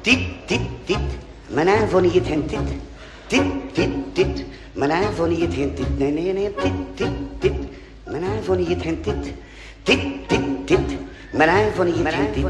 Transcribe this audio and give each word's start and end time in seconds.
Dit, 0.00 0.18
dit, 0.46 0.60
dit. 0.84 0.98
Mijn 1.46 1.66
naam 1.66 1.88
van 1.88 2.02
niet 2.02 2.28
hent 2.28 2.48
dit. 2.48 2.58
Dit, 3.26 3.42
dit, 3.72 3.90
dit. 4.12 4.44
Mijn 4.72 4.90
naam 4.90 5.12
van 5.12 5.28
niet 5.28 5.54
hent 5.54 5.76
dit. 5.76 5.98
Nee, 5.98 6.12
nee, 6.12 6.32
nee. 6.32 6.54
Dit, 6.62 6.72
dit, 6.94 7.10
dit. 7.38 7.52
Mijn 8.04 8.22
naam 8.22 8.42
van 8.42 8.56
niet 8.56 8.82
hent 8.84 9.04
dit. 9.04 9.32
Dit, 9.82 10.00
dit, 10.28 10.68
dit. 10.68 10.96
Mijn 11.32 11.48
naam 11.48 11.72
van 11.74 11.86
niet 11.86 12.14
hent 12.14 12.34
dit. 12.34 12.44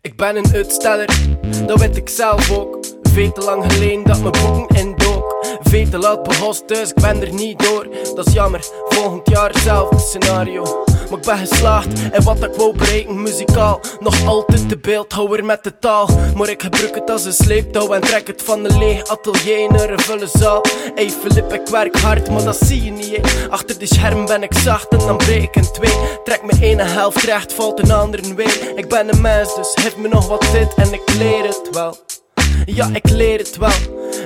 Ik 0.00 0.16
ben 0.16 0.36
een 0.36 0.52
uitsteller, 0.52 1.08
dat 1.66 1.80
weet 1.80 1.96
ik 1.96 2.08
zelf 2.08 2.50
ook. 2.50 2.93
Veel 3.14 3.32
te 3.32 3.40
lang 3.40 3.72
geleden 3.72 4.04
dat 4.04 4.20
mijn 4.20 4.32
boeken 4.32 4.76
indook. 4.76 5.46
Veel 5.62 5.88
te 5.88 5.98
laat 5.98 6.22
behost, 6.22 6.68
dus 6.68 6.88
ik 6.88 6.94
ben 6.94 7.20
er 7.20 7.32
niet 7.32 7.58
door. 7.58 7.88
Dat 8.14 8.26
is 8.26 8.32
jammer, 8.32 8.60
volgend 8.88 9.28
jaar 9.28 9.48
hetzelfde 9.48 9.98
scenario. 9.98 10.84
Maar 11.10 11.18
ik 11.18 11.24
ben 11.24 11.38
geslaagd 11.38 12.10
en 12.10 12.22
wat 12.22 12.42
ik 12.42 12.54
wou 12.54 12.76
bereiken 12.76 13.22
muzikaal. 13.22 13.80
Nog 14.00 14.26
altijd 14.26 14.68
de 14.68 14.78
beeldhouwer 14.78 15.44
met 15.44 15.64
de 15.64 15.78
taal. 15.78 16.08
Maar 16.34 16.48
ik 16.48 16.62
gebruik 16.62 16.94
het 16.94 17.10
als 17.10 17.24
een 17.24 17.32
sleeptouw 17.32 17.92
en 17.92 18.00
trek 18.00 18.26
het 18.26 18.42
van 18.42 18.64
een 18.64 18.78
leeg 18.78 19.06
atelier 19.06 19.72
naar 19.72 19.90
een 19.90 20.00
volle 20.00 20.28
zaal. 20.32 20.64
Ey 20.94 21.10
Filip, 21.10 21.52
ik 21.52 21.68
werk 21.68 21.98
hard, 21.98 22.30
maar 22.30 22.44
dat 22.44 22.58
zie 22.60 22.84
je 22.84 22.90
niet. 22.90 23.46
Achter 23.50 23.78
de 23.78 23.86
scherm 23.86 24.26
ben 24.26 24.42
ik 24.42 24.54
zacht 24.54 24.88
en 24.88 24.98
dan 24.98 25.16
breek 25.16 25.42
ik 25.42 25.56
in 25.56 25.72
twee. 25.72 25.94
Trek 26.24 26.42
mijn 26.44 26.62
ene 26.62 26.82
helft 26.82 27.22
recht, 27.22 27.52
valt 27.52 27.78
een 27.78 27.92
andere 27.92 28.34
weer. 28.34 28.72
Ik 28.76 28.88
ben 28.88 29.12
een 29.12 29.20
mens, 29.20 29.54
dus 29.54 29.72
geef 29.74 29.96
me 29.96 30.08
nog 30.08 30.28
wat 30.28 30.46
dit 30.52 30.74
en 30.74 30.92
ik 30.92 31.14
leer 31.18 31.46
het 31.46 31.68
wel. 31.72 31.96
Ja, 32.66 32.88
ik 32.92 33.10
leer 33.10 33.38
het 33.38 33.56
wel. 33.56 33.70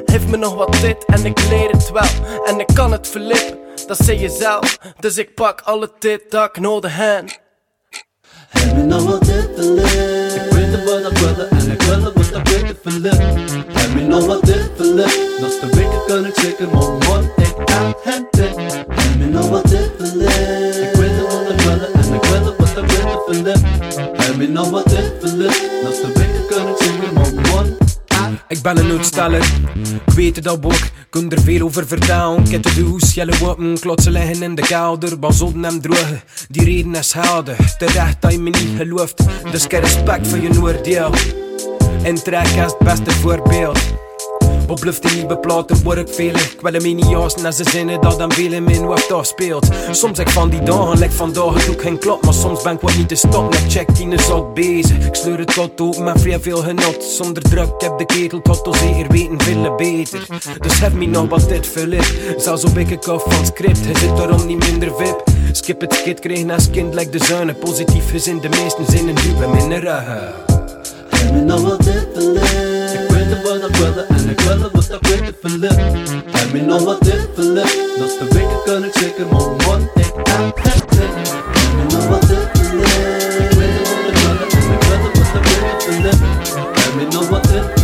Geef 0.04 0.26
me 0.26 0.36
nog 0.36 0.54
wat 0.54 0.72
dit 0.80 1.04
en 1.04 1.24
ik 1.24 1.48
leer 1.48 1.70
het 1.70 1.90
wel. 1.90 2.08
En 2.44 2.60
ik 2.60 2.66
kan 2.74 2.92
het 2.92 3.08
verlippen, 3.08 3.58
dat 3.86 3.98
zeg 3.98 4.20
je 4.20 4.28
zelf. 4.28 4.78
Dus 5.00 5.16
ik 5.18 5.34
pak 5.34 5.60
alle 5.60 5.90
dit 5.98 6.30
dat 6.30 6.48
ik 6.48 6.60
nodig 6.60 6.96
heb. 6.96 7.40
Heb 8.48 8.74
me 8.74 8.82
nog 8.82 9.04
wat 9.04 9.24
dit 9.24 9.56
te 9.56 9.72
leren? 9.72 10.44
Ik 10.44 10.52
weet 10.52 10.72
het 10.72 10.84
wat 10.84 11.12
ik 11.12 11.18
wilde 11.18 11.44
en 11.44 11.70
ik 11.72 11.82
wil 11.82 12.02
het 12.02 12.14
wat 12.14 12.40
ik 12.40 12.48
weet 12.48 12.82
te. 12.82 13.08
Heb 13.72 13.94
me 13.94 14.00
nog 14.00 14.26
wat 14.26 14.44
dit 14.44 14.76
te 14.76 14.84
leren? 14.84 15.60
De 15.60 15.68
weken 15.76 16.04
kan 16.06 16.26
ik 16.26 16.34
zeker 16.34 16.68
mond, 16.68 17.04
ik 17.36 17.54
heb 17.64 17.98
het 18.02 18.26
dit. 18.30 18.56
Heb 18.88 19.16
me 19.18 19.26
nog 19.26 19.48
wat 19.48 19.68
dit 19.68 19.98
te 19.98 20.16
leren? 20.16 20.88
Ik 20.88 20.94
weet 20.94 21.10
het 21.10 21.32
wat 21.32 21.50
ik 21.50 21.60
wilde 21.60 21.86
en 21.86 22.14
ik 22.14 22.24
wil 22.24 22.44
het 22.44 22.56
wat 22.56 22.68
ik 22.68 22.90
weet 22.90 23.44
te. 23.44 23.52
Heb 24.22 24.36
me 24.36 24.46
nog 24.48 24.70
wat 24.70 24.84
dit 24.88 25.20
te 25.20 25.36
leren? 25.36 26.17
Ik 28.48 28.62
ben 28.62 28.76
een 28.76 28.90
uitsteller, 28.90 29.52
ik 30.06 30.12
weet 30.14 30.46
al 30.46 30.58
ook, 30.62 30.72
kun 31.10 31.30
er 31.30 31.40
veel 31.40 31.64
over 31.64 31.86
vertellen. 31.86 32.44
Ik 32.44 32.50
heb 32.50 32.62
de 32.62 32.74
douche, 32.74 33.14
jelle 33.14 33.38
wapen, 33.38 33.78
klotsen 33.80 34.12
liggen 34.12 34.42
in 34.42 34.54
de 34.54 34.62
kelder, 34.62 35.18
bazotten 35.18 35.62
hem 35.62 35.80
drogen, 35.80 36.22
die 36.48 36.64
reden 36.64 36.94
is 36.94 37.12
helder. 37.12 37.56
Terecht 37.78 38.22
dat 38.22 38.32
je 38.32 38.38
me 38.38 38.50
niet 38.50 38.76
gelooft, 38.76 39.22
dus 39.52 39.64
ik 39.64 39.70
heb 39.70 39.82
respect 39.82 40.28
voor 40.28 40.38
je 40.38 40.60
oordeel. 40.60 41.12
En 42.02 42.14
trek 42.14 42.46
is 42.46 42.54
het 42.56 42.78
beste 42.78 43.10
voorbeeld. 43.10 43.78
Op 44.68 44.80
bluff 44.80 44.98
die 44.98 45.16
nieuwe 45.16 45.38
platen 45.38 45.82
word 45.82 45.98
ik. 45.98 46.36
Ik 46.36 46.58
wil 46.60 46.72
hem 46.72 46.84
in 46.84 46.96
niet 46.96 47.08
jassen 47.08 47.44
en 47.44 47.52
ze 47.52 47.64
zinnen 47.70 48.00
dat 48.00 48.18
dan 48.18 48.32
veel 48.32 48.52
in 48.52 48.64
mijn 48.64 48.84
hoofd 48.84 49.12
afspeelt. 49.12 49.66
Soms 49.90 50.18
ik 50.18 50.28
van 50.28 50.50
die 50.50 50.62
dagen, 50.62 50.98
like 50.98 51.12
vandaag 51.14 51.54
het 51.54 51.68
ook 51.68 51.82
geen 51.82 51.98
klop. 51.98 52.24
Maar 52.24 52.34
soms 52.34 52.62
ben 52.62 52.72
ik 52.72 52.80
wat 52.80 52.96
niet 52.96 53.08
te 53.08 53.14
stop, 53.14 53.50
net 53.50 53.64
check 53.68 53.96
die 53.96 54.08
is 54.08 54.30
al 54.30 54.52
bezig. 54.52 55.06
Ik 55.06 55.14
sleur 55.14 55.38
het 55.38 55.54
tot 55.54 55.80
open 55.80 56.04
met 56.04 56.20
vrij 56.20 56.40
veel 56.40 56.56
genot. 56.56 57.04
Zonder 57.04 57.42
druk, 57.42 57.66
ik 57.66 57.80
heb 57.80 57.98
de 57.98 58.06
ketel 58.06 58.42
tot 58.42 58.66
al 58.66 58.74
zeker 58.74 59.06
weten 59.08 59.40
veel 59.40 59.74
beter. 59.74 60.26
Dus 60.60 60.80
heb 60.80 60.92
me 60.92 61.06
nog 61.06 61.28
wat 61.28 61.48
dit 61.48 61.66
Philip. 61.66 62.06
Zelfs 62.36 62.64
op 62.64 62.78
ik 62.78 62.90
een 62.90 63.12
af 63.12 63.22
van 63.22 63.46
script, 63.46 63.84
hij 63.84 63.94
zit 63.96 64.16
daarom 64.16 64.46
niet 64.46 64.70
minder 64.70 64.92
vip. 64.96 65.24
Skip 65.52 65.80
het 65.80 65.94
skit, 65.94 66.20
kreeg 66.20 66.50
als 66.50 66.70
kind 66.70 66.94
like 66.94 67.10
de 67.10 67.24
zuinen. 67.24 67.58
Positief 67.58 68.10
gezin, 68.10 68.40
de 68.40 68.48
meesten 68.48 68.84
zinnen 68.88 69.14
duwen 69.14 69.50
minder 69.50 69.80
ruggen. 69.80 70.32
Heb 71.08 71.32
me 71.32 71.40
nog 71.40 71.62
wat 71.62 71.82
dit 71.84 72.14
te 72.14 73.07
leren? 73.28 73.38
Ik 73.38 73.40
weet 73.44 73.60
het 73.62 73.70
wat 73.70 73.70
ik 73.70 73.76
wilde 73.76 74.04
en 74.08 74.30
ik 74.30 74.40
wil 74.40 74.60
het 74.60 74.72
wat 74.72 75.00
ik 75.00 75.06
weet 75.08 75.24
te 75.26 75.34
vullen. 75.42 75.76
Heb 76.30 76.52
me 76.52 76.62
leren? 77.42 78.02
Als 78.02 78.18
de 78.18 78.26
weken 78.30 78.62
kan 78.64 78.84
ik 78.84 78.92
zeker 78.92 79.26
mijn 79.26 79.42
mond, 79.42 79.90
ik 79.94 80.12
heb 80.14 80.56
het 80.62 80.88
dit. 80.88 81.08
Heb 81.58 81.92
me 81.92 82.08
wat 82.08 82.20
dit 82.20 82.54
te 82.54 82.62
leren? 82.72 83.44
Ik 83.44 83.50
weet 83.58 83.76
het 87.14 87.28
wat 87.28 87.77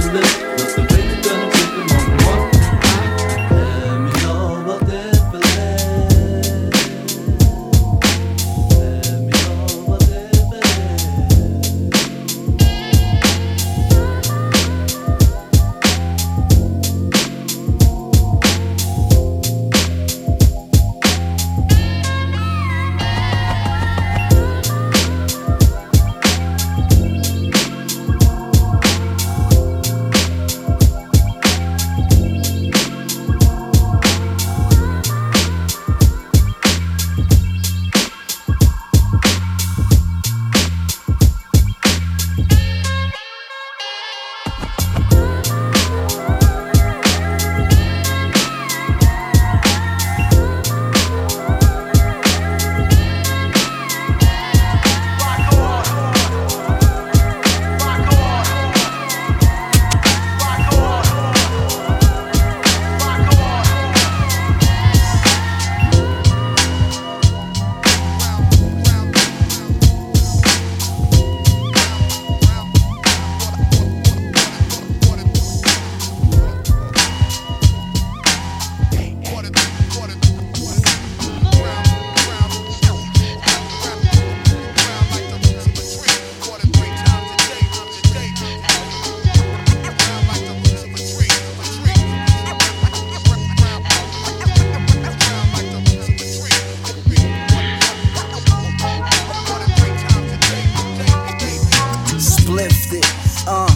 Splifted, 102.54 103.04
uh, 103.48 103.66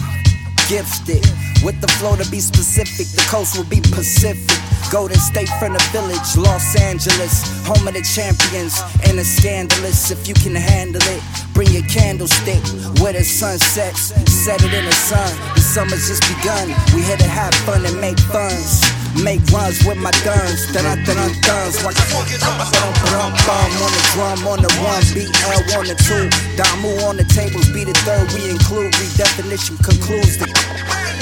gifted. 0.69 1.19
With 1.65 1.81
the 1.81 1.87
flow 1.99 2.15
to 2.15 2.23
be 2.31 2.39
specific, 2.39 3.07
the 3.07 3.27
coast 3.27 3.57
will 3.57 3.65
be 3.65 3.81
Pacific. 3.81 4.55
Golden 4.89 5.19
State 5.19 5.49
from 5.59 5.73
the 5.73 5.83
village, 5.91 6.37
Los 6.37 6.79
Angeles, 6.79 7.43
home 7.67 7.85
of 7.89 7.93
the 7.93 8.01
champions. 8.01 8.79
And 9.03 9.19
the 9.19 9.25
scandalous 9.25 10.11
if 10.11 10.29
you 10.29 10.33
can 10.33 10.55
handle 10.55 11.03
it. 11.11 11.21
Bring 11.53 11.67
your 11.71 11.83
candlestick 11.91 12.63
where 13.03 13.11
the 13.11 13.25
sun 13.25 13.59
sets, 13.59 14.15
set 14.31 14.63
it 14.63 14.73
in 14.73 14.85
the 14.85 14.95
sun. 14.95 15.27
The 15.55 15.59
summer's 15.59 16.07
just 16.07 16.23
begun. 16.37 16.69
We 16.95 17.01
here 17.01 17.17
to 17.17 17.27
have 17.27 17.53
fun 17.67 17.85
and 17.85 17.99
make 17.99 18.17
funds. 18.31 18.98
Make 19.17 19.41
runs 19.49 19.81
with 19.85 19.97
my 19.97 20.11
guns, 20.21 20.69
dun 20.71 20.85
dun 20.85 21.01
dun 21.03 21.31
duns. 21.41 21.83
Like 21.83 21.97
bum 21.97 23.33
bum 23.45 23.71
on 23.81 23.91
the 23.91 24.03
drum, 24.13 24.47
on 24.47 24.61
the 24.61 24.69
one, 24.85 25.01
BL 25.13 25.61
on 25.77 25.85
the 25.89 25.97
two. 25.97 26.29
Damu 26.53 27.01
on 27.09 27.17
the 27.17 27.25
tables, 27.25 27.69
be 27.73 27.83
the 27.83 27.93
third. 28.05 28.31
We 28.33 28.49
include 28.49 28.93
redefinition 28.93 29.81
concludes 29.83 30.37
the 30.37 30.45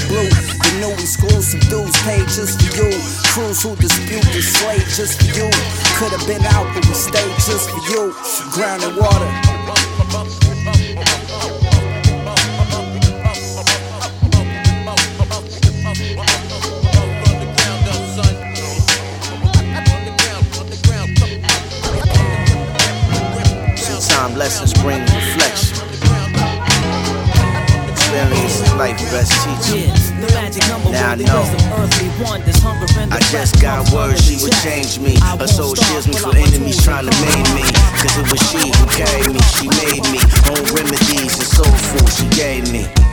blue. 0.08 0.28
The 0.28 0.72
new 0.84 0.94
exclusive 1.00 1.62
dudes 1.70 1.96
paid 2.04 2.28
just 2.28 2.60
for 2.60 2.76
you. 2.76 2.92
Crews 3.32 3.64
who 3.64 3.76
dispute 3.78 4.26
the 4.36 4.42
slate 4.42 4.88
just 4.92 5.22
for 5.22 5.32
you. 5.38 5.50
Could 5.96 6.12
have 6.12 6.28
been 6.28 6.44
out, 6.54 6.68
but 6.76 6.86
we 6.86 6.94
stayed 6.94 7.36
just 7.48 7.70
for 7.70 7.82
you. 7.88 8.14
Ground 8.52 8.84
and 8.84 8.98
water. 8.98 10.47
Lessons 24.38 24.72
bring 24.84 25.02
reflection. 25.02 25.78
Experience 27.90 28.62
is 28.62 28.74
life 28.76 28.96
best 29.10 29.34
teacher. 29.42 29.88
Now 30.92 31.10
I 31.10 31.16
know. 31.16 31.42
I 33.10 33.20
just 33.32 33.60
got 33.60 33.92
words, 33.92 34.24
she 34.24 34.38
would 34.44 34.54
change 34.62 35.00
me. 35.00 35.18
Her 35.40 35.48
soul 35.48 35.74
shields 35.74 36.08
me 36.08 36.14
from 36.14 36.36
enemies 36.36 36.84
trying 36.84 37.10
to 37.10 37.22
maim 37.26 37.56
me. 37.56 37.66
Cause 37.98 38.16
it 38.16 38.32
was 38.32 38.42
she 38.52 38.70
who 38.78 38.86
carried 38.94 39.34
me, 39.34 39.40
she 39.58 39.68
made 39.70 40.06
me. 40.14 40.20
Home 40.46 40.70
remedies 40.70 41.34
and 41.34 41.50
soul 41.58 41.74
food 41.74 42.08
she 42.14 42.30
gave 42.38 42.72
me. 42.72 43.07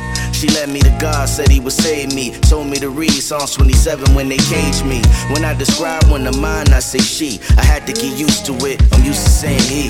She 0.44 0.50
led 0.50 0.68
me 0.68 0.80
to 0.80 0.94
God, 1.00 1.26
said 1.26 1.48
he 1.48 1.58
would 1.58 1.72
save 1.72 2.14
me. 2.14 2.32
Told 2.40 2.66
me 2.66 2.76
to 2.76 2.90
read 2.90 3.12
Psalms 3.12 3.54
27 3.54 4.14
when 4.14 4.28
they 4.28 4.36
caged 4.36 4.84
me. 4.84 5.00
When 5.32 5.42
I 5.42 5.54
describe 5.54 6.04
one 6.10 6.26
of 6.26 6.38
mine, 6.38 6.68
I 6.68 6.80
say 6.80 6.98
she. 6.98 7.40
I 7.56 7.64
had 7.64 7.86
to 7.86 7.94
get 7.94 8.18
used 8.18 8.44
to 8.46 8.52
it, 8.66 8.78
I'm 8.92 9.02
used 9.04 9.24
to 9.24 9.30
saying 9.30 9.62
he. 9.62 9.88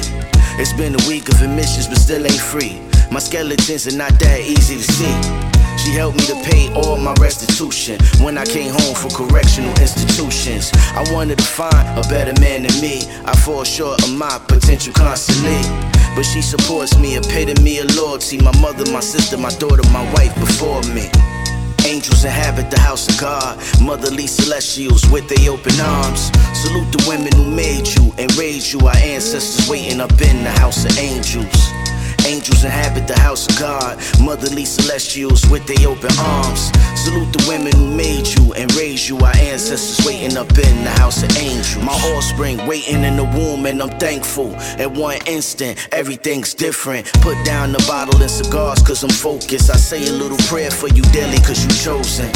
It's 0.63 0.73
been 0.73 0.95
a 0.95 1.09
week 1.09 1.29
of 1.29 1.43
admissions, 1.43 1.89
but 1.89 1.99
still 1.99 2.25
ain't 2.25 2.41
free. 2.41 2.81
My 3.11 3.19
skeletons 3.19 3.89
are 3.89 3.97
not 3.97 4.17
that 4.21 4.43
easy 4.43 4.77
to 4.77 4.83
see. 4.85 5.54
She 5.79 5.91
helped 5.93 6.19
me 6.19 6.27
to 6.27 6.37
pay 6.43 6.73
all 6.75 6.97
my 6.97 7.15
restitution 7.21 7.99
when 8.21 8.39
I 8.39 8.45
came 8.45 8.73
home 8.73 8.95
from 8.95 9.11
correctional 9.11 9.75
institutions. 9.81 10.71
I 10.95 11.05
wanted 11.13 11.39
to 11.39 11.45
find 11.45 11.99
a 11.99 12.03
better 12.09 12.39
man 12.41 12.63
than 12.63 12.81
me. 12.81 13.03
I 13.25 13.35
fall 13.37 13.65
short 13.65 14.03
of 14.03 14.13
my 14.13 14.39
potential 14.49 14.93
constantly. 14.93 15.61
But 16.15 16.23
she 16.23 16.43
supports 16.43 16.99
me, 16.99 17.17
epitome 17.17 17.79
of 17.79 17.95
loyalty. 17.97 18.39
My 18.39 18.57
mother, 18.61 18.91
my 18.93 19.01
sister, 19.01 19.37
my 19.37 19.51
daughter, 19.59 19.83
my 19.91 20.05
wife 20.15 20.35
before 20.37 20.83
me. 20.95 21.11
Angels 21.85 22.25
inhabit 22.25 22.71
the 22.71 22.79
house 22.79 23.09
of 23.09 23.21
God. 23.21 23.59
Motherly 23.83 24.27
celestials 24.27 25.05
with 25.11 25.29
their 25.29 25.51
open 25.51 25.79
arms. 25.81 26.31
Salute 26.55 26.91
the 26.93 27.05
women 27.09 27.33
who 27.35 27.51
made 27.51 27.87
you 27.87 28.15
and 28.17 28.35
raised 28.37 28.73
you. 28.73 28.81
Our 28.81 28.97
ancestors 28.97 29.69
waiting 29.69 30.01
up 30.01 30.13
in 30.13 30.45
the 30.45 30.51
house 30.51 30.85
of 30.85 30.97
angels. 30.99 31.84
Angels 32.27 32.65
inhabit 32.65 33.07
the 33.07 33.19
house 33.19 33.47
of 33.49 33.59
God. 33.59 33.99
Motherly 34.21 34.65
celestials 34.65 35.45
with 35.51 35.67
their 35.67 35.89
open 35.89 36.11
arms. 36.19 36.71
Salute 37.05 37.33
the 37.33 37.45
women 37.47 37.73
who 37.77 37.95
made 37.95 38.27
you 38.27 38.55
and 38.55 38.75
raised 38.75 39.09
you. 39.09 39.19
Our 39.19 39.37
ancestors 39.55 40.05
waiting 40.05 40.37
up 40.37 40.51
in 40.59 40.83
the 40.83 40.91
house 40.99 41.23
of 41.23 41.31
angels. 41.37 41.77
My 41.77 41.93
offspring 42.13 42.67
waiting 42.67 43.05
in 43.05 43.17
the 43.17 43.23
womb, 43.23 43.67
and 43.67 43.81
I'm 43.81 43.97
thankful. 44.01 44.53
At 44.83 44.91
one 44.91 45.19
instant, 45.29 45.79
everything's 45.93 46.55
different. 46.55 47.07
Put 47.23 47.37
down 47.45 47.71
the 47.71 47.79
bottle 47.87 48.21
and 48.21 48.31
cigars, 48.31 48.83
cause 48.83 49.05
I'm 49.05 49.11
focused. 49.11 49.71
I 49.71 49.77
say 49.77 50.09
a 50.09 50.13
little 50.13 50.39
prayer 50.49 50.73
for 50.73 50.89
you 50.89 51.03
daily, 51.15 51.39
cause 51.39 51.63
you 51.63 51.71
chosen. 51.71 52.31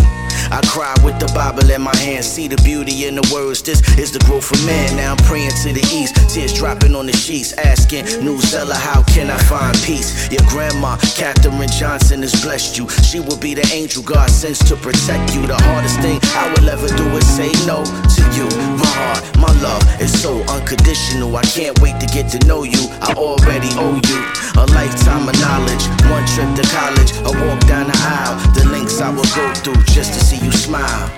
I 0.50 0.60
cry 0.68 0.94
with 1.04 1.18
the 1.18 1.30
Bible 1.34 1.68
in 1.68 1.82
my 1.82 1.96
hand, 1.96 2.24
see 2.24 2.46
the 2.46 2.56
beauty 2.62 3.06
in 3.06 3.16
the 3.16 3.30
words. 3.34 3.62
This 3.62 3.82
is 3.98 4.12
the 4.12 4.20
growth 4.20 4.50
of 4.52 4.64
man. 4.64 4.96
Now 4.96 5.12
I'm 5.12 5.24
praying 5.24 5.50
to 5.64 5.72
the 5.72 5.84
east, 5.92 6.14
tears 6.32 6.54
dropping 6.54 6.94
on 6.94 7.06
the 7.06 7.12
sheets, 7.12 7.52
asking 7.52 8.04
New 8.24 8.38
Zeller, 8.38 8.74
how 8.74 9.02
can 9.02 9.28
I 9.28 9.38
find 9.50 9.76
peace? 9.82 10.30
Your 10.30 10.46
grandma, 10.48 10.96
Katherine 11.16 11.68
Johnson, 11.68 12.22
has 12.22 12.32
blessed 12.42 12.78
you. 12.78 12.88
She 13.02 13.20
will 13.20 13.36
be 13.36 13.54
the 13.54 13.66
angel 13.74 14.02
God 14.02 14.30
sends 14.30 14.60
to 14.70 14.76
protect 14.76 15.34
you. 15.34 15.46
The 15.46 15.56
hardest 15.56 16.00
thing 16.00 16.20
I 16.32 16.54
will 16.54 16.68
ever 16.70 16.88
do 16.96 17.07
is 17.16 17.26
say 17.26 17.52
no 17.66 17.84
to 17.84 18.22
you. 18.36 18.48
My 18.76 18.90
heart, 19.00 19.22
my 19.36 19.52
love 19.62 19.82
is 20.00 20.10
so 20.10 20.42
unconditional. 20.48 21.34
I 21.36 21.42
can't 21.42 21.78
wait 21.80 22.00
to 22.00 22.06
get 22.06 22.28
to 22.32 22.38
know 22.46 22.62
you. 22.64 22.82
I 23.00 23.14
already 23.14 23.70
owe 23.78 24.00
you 24.10 24.20
a 24.58 24.66
lifetime 24.74 25.28
of 25.28 25.36
knowledge. 25.40 25.84
One 26.10 26.24
trip 26.34 26.50
to 26.58 26.64
college, 26.74 27.12
a 27.24 27.32
walk 27.46 27.60
down 27.66 27.86
the 27.86 27.98
aisle, 27.98 28.36
the 28.54 28.64
links 28.70 29.00
I 29.00 29.10
will 29.10 29.30
go 29.34 29.46
through 29.54 29.82
just 29.94 30.12
to 30.14 30.20
see 30.20 30.44
you 30.44 30.52
smile. 30.52 31.10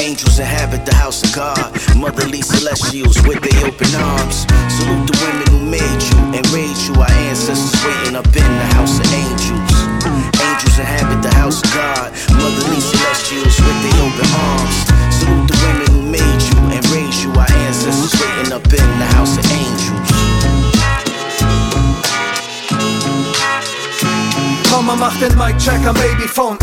Angels 0.00 0.38
inhabit 0.38 0.86
the 0.86 0.94
house 0.94 1.24
of 1.24 1.34
God, 1.34 1.72
motherly 1.96 2.42
celestials 2.42 3.16
with 3.26 3.42
their 3.42 3.66
open 3.66 3.90
arms. 3.94 4.46
Salute 4.70 5.10
the 5.10 5.16
women 5.24 5.46
who 5.50 5.60
made 5.66 6.00
you 6.08 6.18
and 6.38 6.46
raised 6.54 6.86
you. 6.86 6.94
Our 6.94 7.10
ancestors 7.26 7.74
waiting 7.84 8.14
up 8.14 8.26
in 8.26 8.50
the 8.62 8.68
house 8.78 9.00
of 9.00 9.06
angels. 9.12 9.74
Angels 10.58 10.78
inhabit 10.80 11.22
the 11.22 11.34
house 11.36 11.62
of 11.62 11.70
God, 11.72 12.10
motherly 12.34 12.80
celestials 12.80 13.60
with 13.60 13.78
their 13.84 14.02
open 14.02 14.26
arms. 14.34 14.76
Salute 15.14 15.46
the 15.46 15.56
women 15.62 15.86
who 15.94 16.02
made 16.10 16.42
you 16.50 16.58
and 16.74 16.82
raised 16.90 17.22
you. 17.22 17.30
Our 17.30 17.46
ancestors 17.46 18.18
waiting 18.18 18.52
up 18.52 18.66
in 18.66 18.90
the 18.98 19.06
house 19.14 19.38
of 19.38 19.46
angels. 19.54 20.10
Mama 24.72 24.96
macht 24.96 25.20
den 25.20 25.36
Mic 25.38 25.56
Check 25.58 25.86
am 25.86 25.94
Babyphone. 25.94 26.58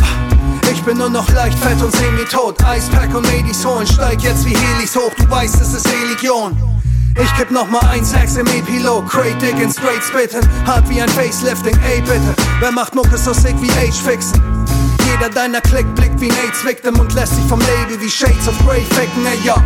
Ich 0.69 0.81
bin 0.83 0.97
nur 0.97 1.09
noch 1.09 1.29
leicht 1.31 1.57
fett 1.59 1.81
und 1.81 1.95
semi-tot. 1.95 2.57
Icepack 2.63 3.15
und 3.15 3.25
Ladies 3.27 3.65
holen, 3.65 3.87
steig 3.87 4.21
jetzt 4.21 4.45
wie 4.45 4.57
Helis 4.57 4.93
hoch, 4.95 5.13
du 5.17 5.29
weißt, 5.29 5.61
es 5.61 5.73
ist 5.73 5.87
Religion. 5.87 6.74
Ich 7.17 7.33
kipp 7.35 7.49
noch 7.49 7.69
mal 7.69 7.85
ein 7.89 8.03
Sex 8.03 8.35
im 8.35 8.47
Epilog, 8.47 9.09
Crate 9.09 9.37
Diggin, 9.37 9.71
straight 9.71 10.03
spitten, 10.03 10.41
hart 10.65 10.87
wie 10.89 11.01
ein 11.01 11.09
Facelifting, 11.09 11.77
ey 11.89 12.01
bitte. 12.01 12.35
Wer 12.59 12.71
macht 12.71 12.93
Mucke 12.93 13.17
so 13.17 13.31
sick 13.31 13.55
wie 13.61 13.71
Age 13.71 13.95
fixen? 13.95 14.41
Jeder 15.09 15.29
deiner 15.29 15.61
Klick 15.61 15.85
blickt 15.95 16.19
wie 16.19 16.29
ein 16.29 16.37
AIDS-Victim 16.45 16.99
und 16.99 17.13
lässt 17.13 17.35
sich 17.35 17.45
vom 17.45 17.59
Label 17.59 18.01
wie 18.01 18.09
Shades 18.09 18.47
of 18.49 18.57
Grey 18.65 18.81
ficken, 18.81 19.25
ey 19.25 19.39
ja. 19.45 19.63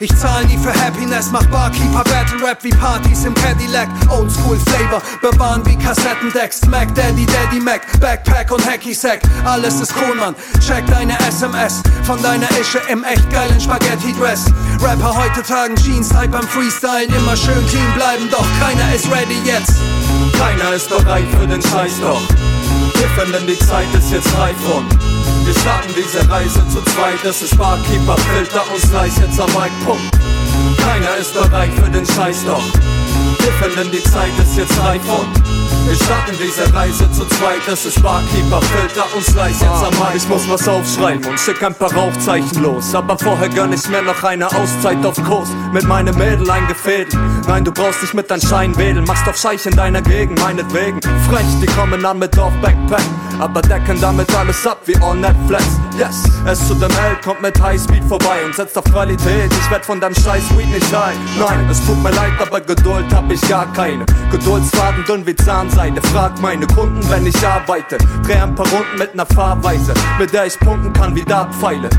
Ich 0.00 0.16
zahl 0.16 0.44
nie 0.44 0.56
für 0.58 0.72
Happiness, 0.72 1.30
mach 1.32 1.44
Barkeeper 1.46 2.04
Battle 2.04 2.40
Rap 2.46 2.62
wie 2.62 2.70
Partys 2.70 3.24
im 3.24 3.34
Cadillac. 3.34 3.88
Oldschool 4.08 4.56
Flavor, 4.56 5.02
bewahren 5.20 5.66
wie 5.66 5.74
Kassettendecks. 5.76 6.64
Mac 6.66 6.94
Daddy, 6.94 7.26
Daddy 7.26 7.58
Mac, 7.58 7.80
Backpack 7.98 8.52
und 8.52 8.64
Hacky 8.64 8.94
Sack. 8.94 9.18
Alles 9.44 9.80
ist 9.80 9.92
cool, 9.96 10.14
Mann. 10.14 10.36
Check 10.64 10.86
deine 10.86 11.18
SMS 11.26 11.82
von 12.04 12.22
deiner 12.22 12.48
Ische 12.60 12.80
im 12.88 13.02
echt 13.02 13.28
geilen 13.32 13.60
Spaghetti 13.60 14.14
Dress. 14.16 14.44
Rapper 14.80 15.16
heute 15.16 15.42
tragen 15.42 15.74
Jeans, 15.74 16.10
Type 16.10 16.28
beim 16.28 16.46
Freestylen. 16.46 17.12
Immer 17.12 17.36
schön 17.36 17.66
clean 17.66 17.92
bleiben, 17.96 18.28
doch 18.30 18.46
keiner 18.60 18.94
ist 18.94 19.10
ready 19.10 19.40
jetzt. 19.44 19.74
Keiner 20.38 20.74
ist 20.74 20.88
bereit 20.88 21.26
für 21.40 21.46
den 21.48 21.60
Scheiß 21.60 22.00
doch. 22.00 22.22
Wir 22.94 23.08
finden 23.16 23.48
die 23.48 23.58
Zeit 23.66 23.92
ist 23.94 24.12
jetzt 24.12 24.28
reif 24.38 24.54
und 24.72 25.27
wir 25.48 25.54
starten 25.54 25.94
diese 25.96 26.30
Reise 26.30 26.62
zu 26.68 26.82
zweit. 26.92 27.18
Das 27.24 27.40
ist 27.40 27.56
Barkeeper, 27.56 28.16
Filter 28.18 28.62
und 28.70 28.80
Slice 28.80 29.20
jetzt 29.22 29.40
am 29.40 29.50
Mic, 29.52 29.72
Punkt. 29.86 30.02
Keiner 30.78 31.16
ist 31.16 31.32
bereit 31.32 31.70
für 31.72 31.90
den 31.90 32.04
Scheiß 32.04 32.44
doch. 32.44 32.62
Wir 33.40 33.52
finden 33.52 33.90
die 33.90 34.02
Zeit 34.02 34.32
ist 34.42 34.58
jetzt 34.58 34.78
reif 34.78 35.00
und 35.08 35.48
wir 35.86 35.94
starten 35.94 36.36
diese 36.38 36.74
Reise 36.74 37.10
zu 37.12 37.24
zweit. 37.24 37.62
Das 37.66 37.86
ist 37.86 38.02
Barkeeper, 38.02 38.60
Filter 38.60 39.06
und 39.16 39.24
Slice 39.24 39.64
jetzt 39.64 39.84
am 39.84 39.94
Mic. 39.94 40.16
Ich 40.16 40.28
muss 40.28 40.46
was 40.50 40.68
aufschreiben 40.68 41.24
und 41.24 41.40
schick 41.40 41.62
ein 41.62 41.74
paar 41.74 41.94
Rauchzeichen 41.94 42.62
los. 42.62 42.94
Aber 42.94 43.16
vorher 43.16 43.48
gönn 43.48 43.72
ich 43.72 43.88
mir 43.88 44.02
noch 44.02 44.22
eine 44.22 44.48
Auszeit 44.48 45.04
auf 45.06 45.16
Kurs. 45.24 45.48
Mit 45.72 45.84
meinem 45.84 46.16
Mädel 46.18 46.50
eingefädelt. 46.50 47.16
Nein, 47.46 47.64
du 47.64 47.72
brauchst 47.72 48.02
nicht 48.02 48.12
mit 48.12 48.30
deinem 48.30 48.42
Schein 48.42 48.76
wedeln. 48.76 49.06
Machst 49.06 49.26
auf 49.26 49.38
Scheich 49.38 49.64
in 49.64 49.74
deiner 49.74 50.02
Gegend, 50.02 50.38
meinetwegen. 50.40 51.00
Frech, 51.30 51.46
die 51.62 51.66
kommen 51.66 52.04
an 52.04 52.18
mit 52.18 52.36
Dorf 52.36 52.52
Backpack. 52.60 53.00
Aber 53.40 53.62
decken 53.62 54.00
damit 54.00 54.34
alles 54.34 54.66
ab 54.66 54.80
wie 54.86 54.96
on 55.00 55.20
Netflix. 55.20 55.64
Yes, 55.96 56.22
es 56.46 56.66
zu 56.66 56.74
dem 56.74 56.90
L 56.90 57.16
kommt 57.24 57.42
mit 57.42 57.60
Highspeed 57.60 58.04
vorbei 58.04 58.44
und 58.44 58.54
setzt 58.54 58.78
auf 58.78 58.84
Qualität. 58.84 59.52
Ich 59.52 59.70
werd 59.70 59.84
von 59.84 60.00
deinem 60.00 60.14
scheiß 60.14 60.56
Weed 60.56 60.68
nicht 60.68 60.94
ein. 60.94 61.16
Nein, 61.38 61.68
es 61.68 61.84
tut 61.84 62.00
mir 62.02 62.10
leid, 62.10 62.32
aber 62.40 62.60
Geduld 62.60 63.12
hab 63.12 63.30
ich 63.30 63.40
gar 63.48 63.72
keine. 63.72 64.04
Geduldsfaden 64.30 65.04
dünn 65.04 65.26
wie 65.26 65.34
Zahnseide. 65.34 66.00
Frag 66.12 66.40
meine 66.40 66.66
Kunden, 66.68 67.00
wenn 67.10 67.26
ich 67.26 67.46
arbeite. 67.46 67.98
Dreh 68.24 68.34
ein 68.34 68.54
paar 68.54 68.68
Runden 68.68 68.98
mit 68.98 69.14
ner 69.14 69.26
Fahrweise, 69.26 69.92
mit 70.18 70.32
der 70.32 70.46
ich 70.46 70.58
punkten 70.60 70.92
kann 70.92 71.14
wie 71.16 71.24
Dartpfeile. 71.24 71.90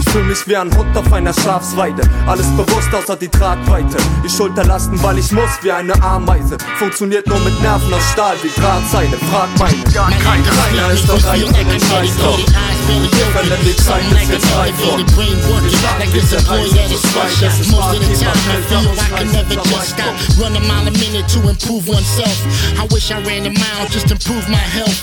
Ich 0.00 0.10
fühl 0.10 0.24
mich 0.24 0.46
wie 0.46 0.56
ein 0.56 0.74
Hund 0.76 0.96
auf 0.96 1.10
einer 1.12 1.32
Schafsweide. 1.32 2.02
Alles 2.26 2.46
bewusst 2.48 2.94
außer 2.94 3.16
die 3.16 3.28
Tragweite. 3.28 3.96
Ich 4.24 4.32
Schulterlasten, 4.32 5.02
weil 5.02 5.18
ich 5.18 5.32
muss 5.32 5.50
wie 5.62 5.72
eine 5.72 5.94
Ameise. 6.02 6.58
Funktioniert 6.78 7.26
nur 7.26 7.40
mit 7.40 7.60
Nerven 7.62 7.92
aus 7.94 8.02
Stahl 8.12 8.36
wie 8.42 8.60
Drahtseile. 8.60 9.16
Frag 9.30 9.48
meine. 9.58 9.82
Gar 9.94 10.10
keine. 10.10 10.77
Keiner 10.78 10.92
ist 10.92 11.06
bereit 11.06 11.40
für 11.40 11.64
den 11.64 11.80
Scheiß 11.80 12.16
doch. 12.18 12.38
Wir 12.38 13.26
verlieren 13.32 13.60
die 13.64 13.76
Zeit, 13.76 14.02
ist 14.12 14.30
jetzt 14.30 14.56
reif 14.56 14.74
und 14.88 15.14
wir 15.18 15.78
starten 15.78 16.10
diese 16.14 16.36
Reise 16.48 16.76
zu 16.88 17.08
zweit. 17.08 17.32
Das 17.40 17.60
ist 17.60 17.70
Most 17.70 17.82
of 17.82 17.94
the 17.94 18.24
Barkeeper, 18.24 18.32
time 18.32 18.46
I 18.48 18.62
feel 18.62 18.92
I 18.92 19.18
can 19.18 19.32
never 19.32 19.54
just 19.54 19.88
stop. 19.90 20.14
Run 20.38 20.56
a 20.56 20.60
mile 20.60 20.86
a 20.86 20.92
minute 20.92 21.26
to 21.34 21.48
improve 21.48 21.88
oneself. 21.88 22.38
I 22.78 22.86
wish 22.94 23.10
I 23.10 23.20
ran 23.26 23.44
a 23.46 23.50
mile 23.50 23.88
just 23.90 24.06
to 24.08 24.14
improve 24.14 24.48
my 24.48 24.56
health. 24.56 25.02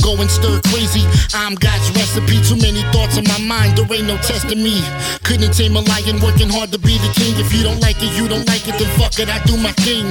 Going 0.00 0.28
stir 0.28 0.60
crazy, 0.70 1.04
I'm 1.34 1.56
God's 1.56 1.90
recipe. 1.98 2.40
Too 2.46 2.56
many 2.62 2.82
thoughts 2.92 3.18
in 3.18 3.24
my 3.26 3.40
mind, 3.42 3.76
there 3.76 3.98
ain't 3.98 4.06
no 4.06 4.16
testing 4.18 4.62
me. 4.62 4.80
Couldn't 5.24 5.52
tame 5.52 5.74
a 5.76 5.80
lion, 5.80 6.20
working 6.22 6.48
hard 6.48 6.70
to 6.70 6.78
be 6.78 6.98
the 6.98 7.10
king. 7.12 7.34
If 7.36 7.52
you 7.52 7.64
don't 7.64 7.80
like 7.80 8.00
it, 8.00 8.14
you 8.16 8.28
don't 8.28 8.46
like 8.46 8.68
it, 8.68 8.78
then 8.78 8.88
fuck 8.96 9.18
it, 9.18 9.28
I 9.28 9.42
do 9.44 9.56
my 9.56 9.72
thing. 9.82 10.06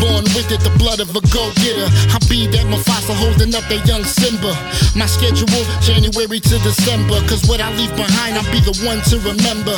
Born 0.00 0.24
with 0.34 0.50
it, 0.50 0.60
the 0.60 0.74
blood 0.78 1.00
of 1.00 1.10
a 1.14 1.22
go-getter. 1.32 1.88
I 2.12 2.18
be 2.28 2.46
that 2.50 2.66
Mufasa 2.66 3.14
holding 3.14 3.54
up 3.54 3.64
that 3.68 3.86
young 3.86 4.04
Simba. 4.04 4.52
My 4.96 5.06
schedule, 5.06 5.48
January 5.80 6.40
to 6.40 6.56
December. 6.62 7.20
Cause 7.28 7.46
what 7.48 7.60
I 7.60 7.70
leave 7.76 7.94
behind, 7.96 8.36
I'll 8.36 8.50
be 8.52 8.60
the 8.60 8.74
one 8.84 9.00
to 9.10 9.16
remember. 9.22 9.76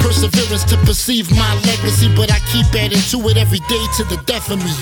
Perseverance 0.00 0.64
to 0.70 0.76
perceive 0.86 1.30
my 1.32 1.54
legacy, 1.66 2.08
but 2.14 2.30
I 2.30 2.38
keep 2.50 2.66
adding 2.74 3.02
to 3.12 3.18
it 3.28 3.36
every 3.36 3.60
day 3.66 3.84
to 3.98 4.04
the 4.04 4.18
death 4.26 4.50
of 4.50 4.58
me. 4.62 4.72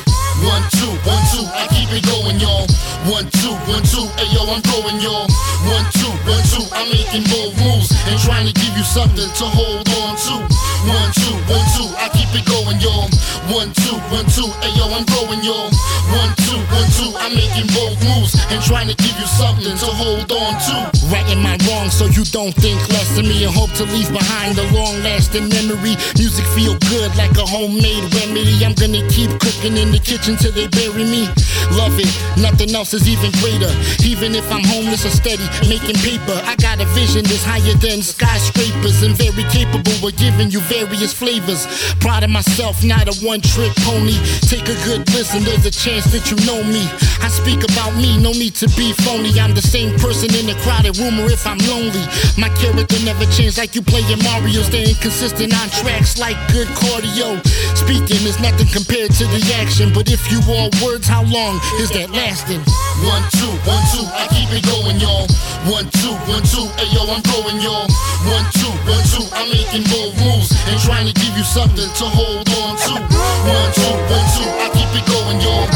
One, 0.44 0.60
two, 0.76 0.92
one, 1.08 1.24
two, 1.32 1.46
I 1.56 1.64
keep 1.72 1.88
it 1.96 2.04
going, 2.04 2.36
y'all. 2.36 2.68
One, 3.08 3.24
two, 3.40 3.56
one, 3.70 3.80
two, 3.88 4.04
hey 4.20 4.28
yo, 4.36 4.44
I'm 4.44 4.60
growing, 4.68 5.00
y'all. 5.00 5.24
One, 5.64 5.86
two, 5.96 6.12
one, 6.28 6.44
two, 6.52 6.64
I'm 6.76 6.92
making 6.92 7.24
bold 7.32 7.56
moves 7.56 7.88
and 8.04 8.20
trying 8.20 8.44
to 8.44 8.52
give 8.52 8.76
you 8.76 8.84
something 8.84 9.24
to 9.24 9.44
hold 9.48 9.88
on 10.04 10.12
to. 10.28 10.36
One, 10.86 11.10
two, 11.18 11.34
one, 11.50 11.66
two, 11.74 11.90
I 11.98 12.06
keep 12.14 12.30
it 12.30 12.46
going, 12.46 12.78
y'all. 12.78 13.10
One, 13.50 13.74
two, 13.74 13.98
one, 14.14 14.26
two, 14.30 14.46
ayo, 14.62 14.86
I'm 14.94 15.02
growing, 15.10 15.42
y'all. 15.42 15.66
One, 16.14 16.30
two, 16.46 16.62
one, 16.70 16.88
two, 16.94 17.10
I'm 17.18 17.34
making 17.34 17.66
bold 17.74 17.98
moves 18.06 18.38
and 18.54 18.62
trying 18.62 18.86
to 18.86 18.94
give 18.94 19.18
you 19.18 19.26
something 19.26 19.74
to 19.74 19.90
hold 19.90 20.30
on 20.30 20.54
to. 20.54 20.76
Righting 21.10 21.42
my 21.42 21.58
wrong 21.66 21.90
so 21.90 22.06
you 22.06 22.22
don't 22.30 22.54
think 22.54 22.78
less 22.94 23.18
of 23.18 23.26
me 23.26 23.42
and 23.42 23.50
hope 23.50 23.74
to 23.82 23.84
leave 23.90 24.10
behind 24.14 24.58
a 24.58 24.66
long 24.70 24.94
lasting 25.02 25.50
memory. 25.50 25.98
Music 26.14 26.46
feel 26.54 26.78
good 26.86 27.10
like 27.18 27.34
a 27.34 27.46
homemade 27.46 28.06
remedy. 28.14 28.54
I'm 28.62 28.74
gonna 28.78 29.02
keep 29.10 29.34
cooking 29.42 29.74
in 29.74 29.90
the 29.90 29.98
kitchen 29.98 30.38
till 30.38 30.54
they 30.54 30.70
bury 30.70 31.02
me. 31.02 31.26
Love 31.74 31.98
it, 31.98 32.10
nothing 32.38 32.70
else 32.78 32.94
is 32.94 33.10
even 33.10 33.34
greater. 33.42 33.70
Even 34.06 34.38
if 34.38 34.46
I'm 34.54 34.62
homeless 34.62 35.02
or 35.02 35.10
steady, 35.10 35.46
making 35.66 35.98
paper. 36.06 36.38
I 36.46 36.54
got 36.62 36.78
a 36.78 36.86
vision 36.94 37.26
that's 37.26 37.42
higher 37.42 37.74
than 37.82 38.02
skyscrapers 38.02 39.02
and 39.02 39.18
very 39.18 39.42
capable 39.50 39.98
of 40.06 40.14
giving 40.14 40.50
you 40.50 40.60
various 40.84 41.12
flavors. 41.12 41.64
Proud 42.00 42.22
of 42.22 42.30
myself, 42.30 42.84
not 42.84 43.08
a 43.08 43.14
one 43.24 43.40
trick 43.40 43.72
pony. 43.80 44.16
Take 44.44 44.68
a 44.68 44.76
good 44.84 45.08
listen, 45.16 45.42
there's 45.44 45.64
a 45.64 45.70
chance 45.70 46.04
that 46.12 46.28
you 46.28 46.36
know 46.44 46.60
me. 46.64 46.84
I 47.24 47.28
speak 47.28 47.64
about 47.64 47.96
me, 47.96 48.20
no 48.20 48.32
need 48.32 48.54
to 48.60 48.68
be 48.76 48.92
phony. 49.04 49.32
I'm 49.40 49.54
the 49.54 49.64
same 49.64 49.96
person 49.98 50.28
in 50.36 50.48
a 50.52 50.56
crowded 50.60 50.98
room 50.98 51.20
or 51.20 51.32
if 51.32 51.46
I'm 51.46 51.58
lonely. 51.64 52.04
My 52.36 52.52
character 52.60 52.98
never 53.04 53.24
changed 53.32 53.56
like 53.56 53.74
you 53.74 53.80
playing 53.80 54.20
Mario, 54.20 54.60
staying 54.68 54.96
consistent 55.00 55.56
on 55.56 55.68
tracks 55.80 56.18
like 56.18 56.36
good 56.52 56.68
cardio. 56.76 57.40
Speaking 57.72 58.20
is 58.28 58.38
nothing 58.40 58.68
compared 58.68 59.12
to 59.16 59.24
the 59.32 59.40
action, 59.56 59.92
but 59.92 60.12
if 60.12 60.20
you 60.30 60.40
all 60.52 60.68
words, 60.84 61.08
how 61.08 61.24
long 61.24 61.56
is 61.80 61.88
that 61.96 62.10
lasting? 62.12 62.60
One, 63.08 63.24
two, 63.32 63.52
one, 63.64 63.84
two, 63.92 64.04
I 64.12 64.28
keep 64.28 64.52
it 64.52 64.64
going, 64.68 65.00
y'all. 65.00 65.24
One, 65.72 65.88
two, 66.02 66.14
one, 66.28 66.44
two, 66.44 66.68
ayo, 66.80 67.08
I'm 67.08 67.22
growing, 67.24 67.60
y'all. 67.64 67.88
One, 68.28 68.46
two, 68.52 68.72
one, 68.84 69.04
two, 69.08 69.24
I'm 69.32 69.48
making 69.48 69.84
bold 69.88 70.14
moves 70.20 70.55
and 70.68 70.78
trying 70.80 71.06
to 71.06 71.14
give 71.14 71.36
you 71.36 71.44
something 71.44 71.88
to 71.88 72.04
hold 72.06 72.48
on 72.62 72.72
to. 72.76 72.92
One, 72.96 73.70
two, 73.76 73.94
one, 74.08 74.26
two, 74.34 74.48
I 74.64 74.68
keep 74.72 74.90
it 74.96 75.06
going, 75.06 75.38
y'all. 75.40 75.66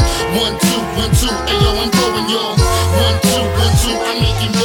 One, 0.41 0.55
two, 0.59 0.81
one, 0.97 1.11
two, 1.17 1.33
ayo, 1.49 1.69
I'm 1.81 1.89
growing, 1.91 2.27
y'all. 2.29 2.55
One, 2.57 3.17
two, 3.21 3.43
one, 3.61 3.73
two, 3.81 3.95
I'm 3.95 4.17
making 4.21 4.60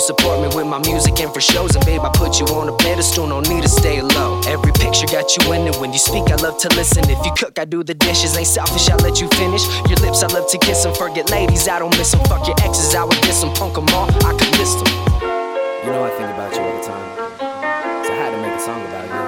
support 0.00 0.40
me 0.40 0.48
with 0.56 0.66
my 0.66 0.78
music 0.78 1.20
and 1.20 1.32
for 1.32 1.40
shows. 1.40 1.76
And 1.76 1.84
babe, 1.84 2.00
I 2.00 2.10
put 2.10 2.40
you 2.40 2.46
on 2.46 2.68
a 2.68 2.76
pedestal, 2.76 3.26
no 3.26 3.40
need 3.40 3.62
to 3.62 3.68
stay 3.68 4.00
low. 4.00 4.40
Every 4.46 4.72
picture 4.72 5.06
got 5.06 5.36
you 5.36 5.52
in 5.52 5.66
it. 5.68 5.76
When 5.76 5.92
you 5.92 5.98
speak, 5.98 6.30
I 6.30 6.36
love 6.36 6.58
to 6.58 6.68
listen. 6.74 7.08
If 7.08 7.24
you 7.24 7.32
cook, 7.36 7.58
I 7.58 7.64
do 7.64 7.82
the 7.84 7.94
dishes. 7.94 8.36
Ain't 8.36 8.46
selfish, 8.46 8.88
I 8.88 8.96
let 8.96 9.20
you 9.20 9.28
finish. 9.28 9.62
Your 9.88 9.98
lips, 9.98 10.22
I 10.22 10.28
love 10.28 10.48
to 10.50 10.58
kiss 10.58 10.82
them. 10.82 10.94
Forget 10.94 11.30
ladies, 11.30 11.68
I 11.68 11.78
don't 11.78 11.96
miss 11.98 12.10
them. 12.12 12.20
Fuck 12.24 12.46
your 12.46 12.56
exes, 12.60 12.94
I 12.94 13.04
would 13.04 13.20
diss 13.20 13.40
them. 13.40 13.52
Punk 13.54 13.74
them 13.74 13.88
all, 13.94 14.08
I 14.24 14.32
could 14.38 14.58
list 14.58 14.78
them. 14.84 14.92
You 15.84 15.90
know 15.92 16.04
I 16.04 16.10
think 16.10 16.30
about 16.34 16.54
you 16.54 16.60
all 16.60 16.76
the 16.76 16.84
time. 16.86 17.06
So 18.04 18.12
I 18.12 18.16
had 18.16 18.30
to 18.32 18.38
make 18.42 18.54
a 18.54 18.60
song 18.60 18.80
about 18.86 19.06
you. 19.08 19.22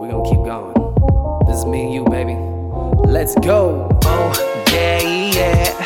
We 0.00 0.08
gonna 0.08 0.28
keep 0.28 0.42
going. 0.44 0.74
This 1.46 1.58
is 1.58 1.64
me 1.66 1.84
and 1.84 1.94
you, 1.94 2.04
baby. 2.04 2.36
Let's 3.10 3.34
go. 3.36 3.88
Oh, 4.04 4.32
yeah, 4.72 5.00
yeah. 5.02 5.79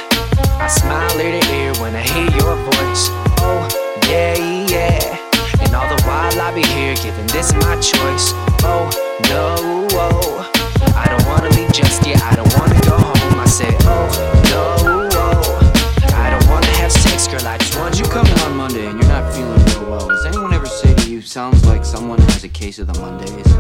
I 0.65 0.69
smile 0.69 1.21
ear 1.21 1.43
to 1.43 1.55
ear 1.57 1.75
when 1.75 1.95
I 1.95 2.01
hear 2.01 2.25
your 2.41 2.57
voice. 2.57 3.09
Oh, 3.45 3.69
yeah, 4.09 4.33
yeah. 4.65 5.61
And 5.61 5.75
all 5.75 5.87
the 5.95 6.03
while 6.05 6.41
I 6.41 6.55
be 6.55 6.63
here 6.73 6.95
giving 6.95 7.27
this 7.27 7.53
my 7.53 7.77
choice. 7.77 8.33
Oh, 8.65 8.89
no, 9.29 9.87
oh. 9.93 10.51
I 10.97 11.05
don't 11.11 11.27
wanna 11.27 11.51
leave 11.51 11.71
just 11.71 12.07
yet. 12.07 12.23
I 12.23 12.35
don't 12.37 12.51
wanna 12.57 12.81
go 12.81 12.97
home. 12.97 13.39
I 13.39 13.45
say, 13.45 13.77
oh, 13.83 14.09
no, 14.49 15.11
oh. 15.13 16.17
I 16.17 16.31
don't 16.31 16.49
wanna 16.49 16.73
have 16.81 16.93
sex, 16.93 17.29
girl. 17.29 17.47
I 17.47 17.59
just 17.59 17.77
want 17.77 17.99
you 17.99 18.07
coming 18.07 18.33
on 18.39 18.57
Monday 18.57 18.87
and 18.87 18.99
you're 18.99 19.11
not 19.11 19.35
feeling 19.35 19.63
real 19.67 19.91
well. 19.91 20.09
Does 20.09 20.25
anyone 20.25 20.55
ever 20.55 20.65
say 20.65 20.95
to 20.95 21.11
you, 21.11 21.21
sounds 21.21 21.63
like 21.67 21.85
someone 21.85 22.21
has 22.21 22.43
a 22.43 22.49
case 22.49 22.79
of 22.79 22.87
the 22.87 22.99
Mondays? 22.99 23.54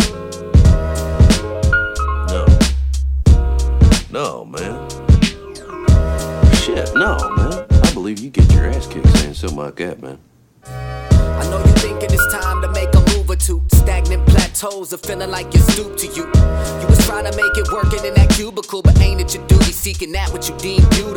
Are 14.95 14.99
feeling 14.99 15.31
like 15.31 15.53
you're 15.53 15.63
stooped 15.63 15.99
to 15.99 16.07
you. 16.07 16.25
You 16.25 16.87
was 16.87 17.05
trying 17.05 17.25
to 17.25 17.37
make 17.37 17.57
it 17.59 17.71
working 17.73 18.05
in 18.05 18.15
that 18.15 18.31
cubicle, 18.31 18.81
but 18.81 18.99
ain't 19.01 19.21
it 19.21 19.35
your 19.35 19.45
duty 19.47 19.73
seeking 19.73 20.13
that 20.13 20.33
what 20.33 20.49
you 20.49 20.57
deem 20.59 20.89
beautiful? 20.91 21.14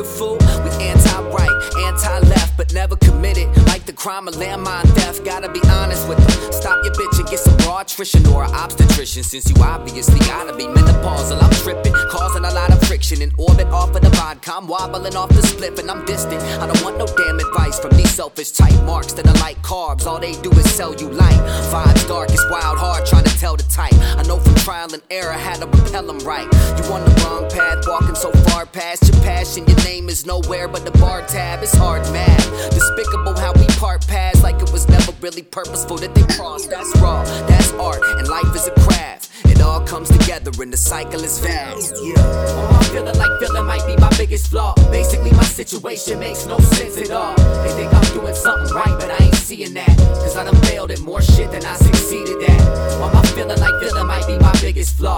Crime 4.07 4.25
of 4.29 4.35
landmine 4.35 4.87
theft, 4.95 5.25
gotta 5.25 5.51
be 5.51 5.59
honest 5.67 6.07
with 6.07 6.17
them. 6.17 6.53
Stop 6.53 6.81
your 6.85 6.93
bitch 6.93 7.19
and 7.19 7.27
get 7.27 7.39
some 7.39 7.57
raw 7.67 7.79
attrition 7.79 8.25
or 8.27 8.45
an 8.45 8.53
obstetrician, 8.55 9.21
since 9.21 9.49
you 9.49 9.55
obviously 9.61 10.19
gotta 10.19 10.55
be 10.55 10.63
menopausal. 10.63 11.43
I'm 11.43 11.51
tripping, 11.51 11.91
causing 12.09 12.45
a 12.45 12.51
lot 12.51 12.71
of 12.71 12.79
friction 12.87 13.21
in 13.21 13.33
orbit 13.37 13.67
off 13.67 13.93
of 13.93 14.01
the 14.01 14.09
vodka. 14.11 14.53
I'm 14.55 14.65
wobbling 14.65 15.17
off 15.17 15.27
the 15.27 15.45
split 15.45 15.77
and 15.77 15.91
I'm 15.91 16.05
distant. 16.05 16.41
I 16.61 16.67
don't 16.67 16.81
want 16.85 16.97
no 16.97 17.05
damn 17.05 17.37
advice 17.37 17.79
from 17.81 17.97
these 17.97 18.09
selfish 18.09 18.51
type 18.51 18.81
marks 18.85 19.11
that 19.11 19.27
are 19.27 19.39
like 19.41 19.61
carbs. 19.61 20.05
All 20.05 20.21
they 20.21 20.35
do 20.41 20.51
is 20.51 20.73
sell 20.73 20.95
you 20.95 21.09
light. 21.09 21.41
Vibes 21.69 22.07
dark, 22.07 22.29
it's 22.29 22.49
wild 22.49 22.77
hard 22.77 23.05
trying 23.05 23.25
to 23.25 23.37
tell 23.37 23.57
the 23.57 23.63
type. 23.63 23.93
I 24.15 24.23
know 24.23 24.39
from 24.39 24.55
trial 24.55 24.93
and 24.93 25.03
error 25.11 25.33
how 25.33 25.57
to 25.57 25.65
repel 25.65 26.07
them 26.07 26.19
right. 26.19 26.47
You 26.77 26.83
on 26.93 27.03
the 27.03 27.13
wrong 27.25 27.49
path, 27.51 27.83
walking 27.85 28.15
so 28.15 28.31
far 28.47 28.65
past 28.67 29.03
your 29.11 29.21
passion. 29.23 29.65
Your 29.67 29.83
name 29.83 30.07
is 30.07 30.25
nowhere 30.25 30.69
but 30.69 30.85
the 30.85 30.91
bar 30.91 31.27
tab. 31.27 31.61
It's 31.61 31.75
hard 31.75 32.03
math. 32.13 32.71
Despicable 32.71 33.37
how 33.37 33.51
we 33.51 33.67
part 33.75 33.96
paths 33.99 34.43
like 34.43 34.61
it 34.61 34.71
was 34.71 34.87
never 34.89 35.11
really 35.21 35.43
purposeful 35.43 35.97
that 35.97 36.13
they 36.13 36.23
crossed. 36.35 36.69
That's 36.69 36.95
raw, 36.99 37.23
that's 37.47 37.71
art, 37.73 38.01
and 38.17 38.27
life 38.27 38.55
is 38.55 38.67
a 38.67 38.71
craft. 38.81 39.31
It 39.45 39.61
all 39.61 39.81
comes 39.81 40.09
together 40.09 40.51
and 40.61 40.71
the 40.71 40.77
cycle 40.77 41.23
is 41.23 41.39
vast. 41.39 41.95
Yeah. 42.03 42.13
Oh, 42.17 42.79
I'm 42.79 42.83
feeling 42.91 43.17
like 43.17 43.39
feeling 43.39 43.65
might 43.65 43.85
be 43.87 43.95
my 43.97 44.09
biggest 44.17 44.49
flaw. 44.49 44.73
Basically, 44.91 45.31
my 45.31 45.43
situation 45.43 46.19
makes 46.19 46.45
no 46.45 46.57
sense 46.59 46.97
at 46.97 47.11
all. 47.11 47.35
They 47.63 47.71
think 47.71 47.93
I'm 47.93 48.13
doing 48.13 48.35
something 48.35 48.75
right, 48.75 48.95
but 48.99 49.09
I 49.09 49.25
ain't 49.25 49.35
seeing 49.35 49.73
that. 49.73 49.97
Cause 50.21 50.37
I 50.37 50.43
done 50.43 50.59
failed 50.63 50.91
at 50.91 50.99
more 50.99 51.21
shit 51.21 51.49
than 51.51 51.65
I 51.65 51.75
succeeded 51.75 52.41
at. 52.43 52.99
While 52.99 53.13
my 53.13 53.21
feeling 53.33 53.59
like 53.59 53.81
feeling 53.81 54.05
might 54.05 54.27
be 54.27 54.37
my 54.39 54.53
biggest 54.61 54.97
flaw. 54.97 55.17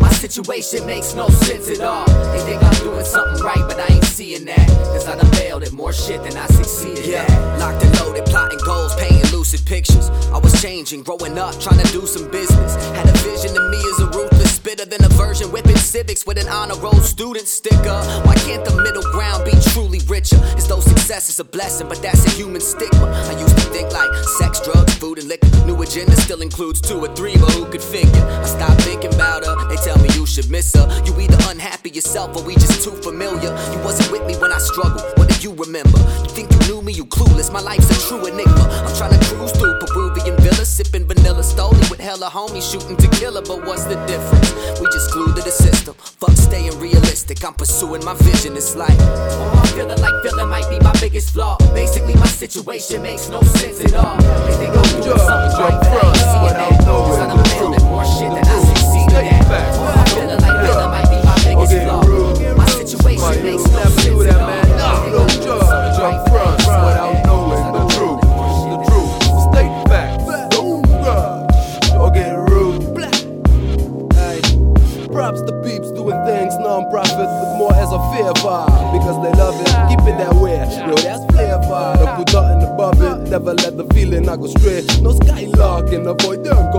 My 0.00 0.10
situation 0.10 0.86
makes 0.86 1.14
no 1.14 1.28
sense 1.28 1.68
at 1.68 1.80
all. 1.80 2.06
They 2.32 2.40
think 2.40 2.62
I'm 2.62 2.74
doing 2.82 3.04
something 3.04 3.44
right, 3.44 3.64
but 3.68 3.78
I 3.78 3.94
ain't 3.94 4.04
seeing 4.04 4.44
that. 4.46 4.68
Cause 4.92 5.08
I 5.08 5.16
done 5.16 5.30
failed 5.32 5.62
at 5.64 5.72
more 5.72 5.92
shit 5.92 6.22
than 6.22 6.36
I 6.36 6.46
succeeded 6.46 7.06
yeah. 7.06 7.26
at. 7.28 7.58
Locked 7.58 7.84
and 7.84 8.00
loaded, 8.00 8.13
plotting 8.22 8.60
goals, 8.64 8.94
painting 8.96 9.30
lucid 9.32 9.64
pictures. 9.66 10.10
I 10.32 10.38
was 10.38 10.60
changing, 10.62 11.02
growing 11.02 11.38
up, 11.38 11.58
trying 11.60 11.80
to 11.80 11.92
do 11.92 12.06
some 12.06 12.30
business. 12.30 12.74
Had 12.96 13.08
a 13.08 13.16
vision 13.18 13.56
of 13.56 13.70
me 13.70 13.78
as 13.78 14.00
a 14.00 14.06
ruthless 14.06 14.54
spitter, 14.56 14.84
then 14.84 15.02
a 15.04 15.08
version 15.10 15.50
whipping 15.50 15.76
civics 15.76 16.26
with 16.26 16.38
an 16.38 16.48
honor 16.48 16.76
roll 16.76 17.00
student 17.00 17.48
sticker. 17.48 17.98
Why 18.24 18.34
can't 18.46 18.64
the 18.64 18.80
middle 18.82 19.02
ground 19.02 19.44
be 19.44 19.52
truly 19.72 20.00
richer? 20.06 20.38
As 20.56 20.68
though 20.68 20.80
success 21.14 21.28
is 21.28 21.38
a 21.38 21.44
blessing, 21.44 21.88
but 21.88 22.02
that's 22.02 22.26
a 22.26 22.30
human 22.30 22.60
stigma. 22.60 23.06
I 23.06 23.38
used 23.38 23.56
to 23.56 23.64
think 23.70 23.92
like 23.92 24.10
sex, 24.38 24.58
drugs, 24.58 24.94
food, 24.94 25.18
and 25.18 25.28
liquor. 25.28 25.46
New 25.64 25.80
agenda 25.80 26.16
still 26.16 26.42
includes 26.42 26.80
two 26.80 26.98
or 26.98 27.14
three, 27.14 27.36
but 27.36 27.52
who 27.52 27.66
could 27.66 27.82
figure? 27.82 28.24
I 28.42 28.46
stopped 28.46 28.82
thinking 28.82 29.14
about 29.14 29.46
her. 29.46 29.54
They 29.68 29.76
tell 29.76 29.96
me 29.98 30.08
you 30.14 30.26
should 30.26 30.50
miss 30.50 30.74
her. 30.74 30.86
You 31.06 31.14
either 31.20 31.38
unhappy 31.46 31.90
yourself 31.90 32.36
or 32.36 32.42
we 32.42 32.54
just 32.54 32.82
too 32.82 32.90
familiar. 32.90 33.50
You 33.70 33.78
wasn't 33.86 34.10
with 34.10 34.26
me 34.26 34.34
when 34.42 34.52
I 34.52 34.58
struggled. 34.58 35.06
What 35.16 35.28
do 35.28 35.36
you 35.40 35.54
remember? 35.54 35.98
You 36.26 36.30
think 36.34 36.50
you 36.50 36.58
knew 36.66 36.82
me, 36.82 36.92
you 36.92 37.06
clueless. 37.06 37.52
My 37.52 37.60
life's 37.60 37.90
a 37.94 38.08
true 38.08 38.26
enigma. 38.26 38.66
I'm 38.84 38.96
trying 38.96 39.14
to 39.14 39.24
cruise 39.26 39.52
through 39.52 39.78
Peruvian 39.86 40.34
villas, 40.64 40.68
sipping 40.68 41.06
vanilla 41.06 41.42
stoli 41.42 41.90
with 41.90 42.00
hella 42.00 42.28
homies 42.30 42.70
shooting 42.70 42.96
tequila. 42.96 43.42
But 43.42 43.64
what's 43.64 43.84
the 43.84 43.96
difference? 44.06 44.52
We 44.80 44.86
just 44.92 45.12
glued 45.12 45.36
to 45.36 45.42
the 45.42 45.50
system. 45.50 45.94
Fuck 45.94 46.36
staying 46.36 46.78
realistic. 46.78 47.44
I'm 47.44 47.54
pursuing 47.54 48.04
my 48.04 48.14
vision. 48.14 48.56
It's 48.56 48.74
like, 48.76 48.96
oh, 48.98 49.60
I'm 49.60 49.66
feeling 49.74 50.00
like 50.00 50.22
feeling 50.22 50.48
might 50.48 50.68
be 50.70 50.78
my 50.80 50.92
biggest 51.00 51.32
flaw. 51.32 51.56
Basically, 51.74 52.14
my 52.14 52.26
situation 52.26 53.02
makes 53.02 53.28
no 53.28 53.40
sense 53.42 53.80
at 53.84 53.94
all. 53.94 54.16
They 54.46 54.54
think 54.56 54.76
I'm 54.76 55.00
doing 55.02 55.18
something 55.18 55.54
right, 55.60 55.78
but 55.80 56.04
I 56.04 56.08
ain't 56.08 56.16
seeing 56.16 56.56
that. 56.58 56.72
Son, 57.14 57.30
I'm 57.30 57.44
feeling 57.44 57.84
more 57.90 58.04
shit 58.04 58.30
than 58.32 58.44
I 58.44 58.56
succeeded 58.70 59.24
at. 59.24 59.44
Oh, 59.76 59.84
I'm 59.84 60.06
feeling 60.06 60.40
like 60.40 60.56
feeling 60.64 60.90
might 60.90 61.08
be 61.10 61.18
my 61.24 61.36
biggest 61.44 61.74
flaw. 61.84 62.02
My 62.56 62.66
situation 62.66 63.42
makes 63.44 63.64
no 63.70 63.82
sense 64.00 64.26
at 64.26 64.40
all. 64.40 64.64
No 65.14 65.22
judge 65.28 66.00
up 66.00 66.28
front 66.28 66.58
without 66.58 67.04
knowing 67.04 67.22
the 67.22 67.23
go 84.36 84.46
straight. 84.46 84.84
No 85.02 85.12
skylarking. 85.12 86.06
Avoid 86.06 86.44
them 86.44 86.72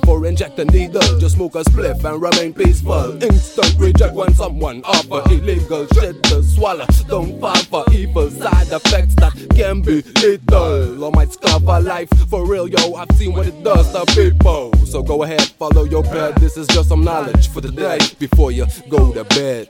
Don't 0.00 0.08
sniff 0.08 0.08
or 0.08 0.26
inject 0.26 0.58
a 0.58 0.64
needle. 0.66 1.18
Just 1.18 1.36
smoke 1.36 1.54
a 1.54 1.62
spliff 1.64 2.04
and 2.04 2.22
remain 2.22 2.52
peaceful. 2.52 3.22
Instant 3.22 3.74
reject 3.78 4.14
when 4.14 4.34
someone 4.34 4.82
offer 4.84 5.22
illegal 5.32 5.86
shit 5.94 6.22
to 6.24 6.42
swallow. 6.42 6.86
Don't 7.08 7.40
fall 7.40 7.56
for 7.56 7.84
evil 7.92 8.30
side 8.30 8.68
effects 8.68 9.14
that 9.16 9.34
can 9.54 9.82
be 9.82 10.02
lethal. 10.22 11.04
Or 11.04 11.12
might 11.12 11.36
a 11.42 11.80
life 11.80 12.08
for 12.28 12.46
real, 12.46 12.68
yo. 12.68 12.94
I've 12.94 13.10
seen 13.16 13.32
what 13.32 13.46
it 13.46 13.62
does 13.62 13.92
to 13.92 14.04
people. 14.14 14.72
So 14.86 15.02
go 15.02 15.22
ahead, 15.22 15.42
follow 15.42 15.84
your 15.84 16.02
path. 16.02 16.36
This 16.36 16.56
is 16.56 16.66
just 16.68 16.88
some 16.88 17.04
knowledge 17.04 17.48
for 17.48 17.60
the 17.60 17.70
day 17.70 17.98
before 18.18 18.52
you 18.52 18.66
go 18.88 19.12
to 19.12 19.24
bed. 19.24 19.68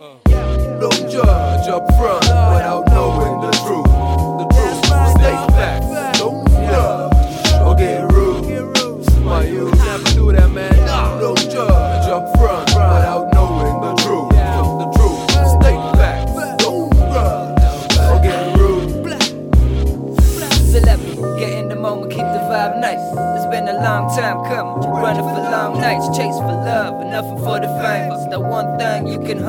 Don't 0.80 1.10
judge 1.10 1.68
up 1.68 1.87
front 1.94 2.22
without 2.22 2.87
knowing 2.88 3.40
the 3.42 3.50
truth. 3.66 3.89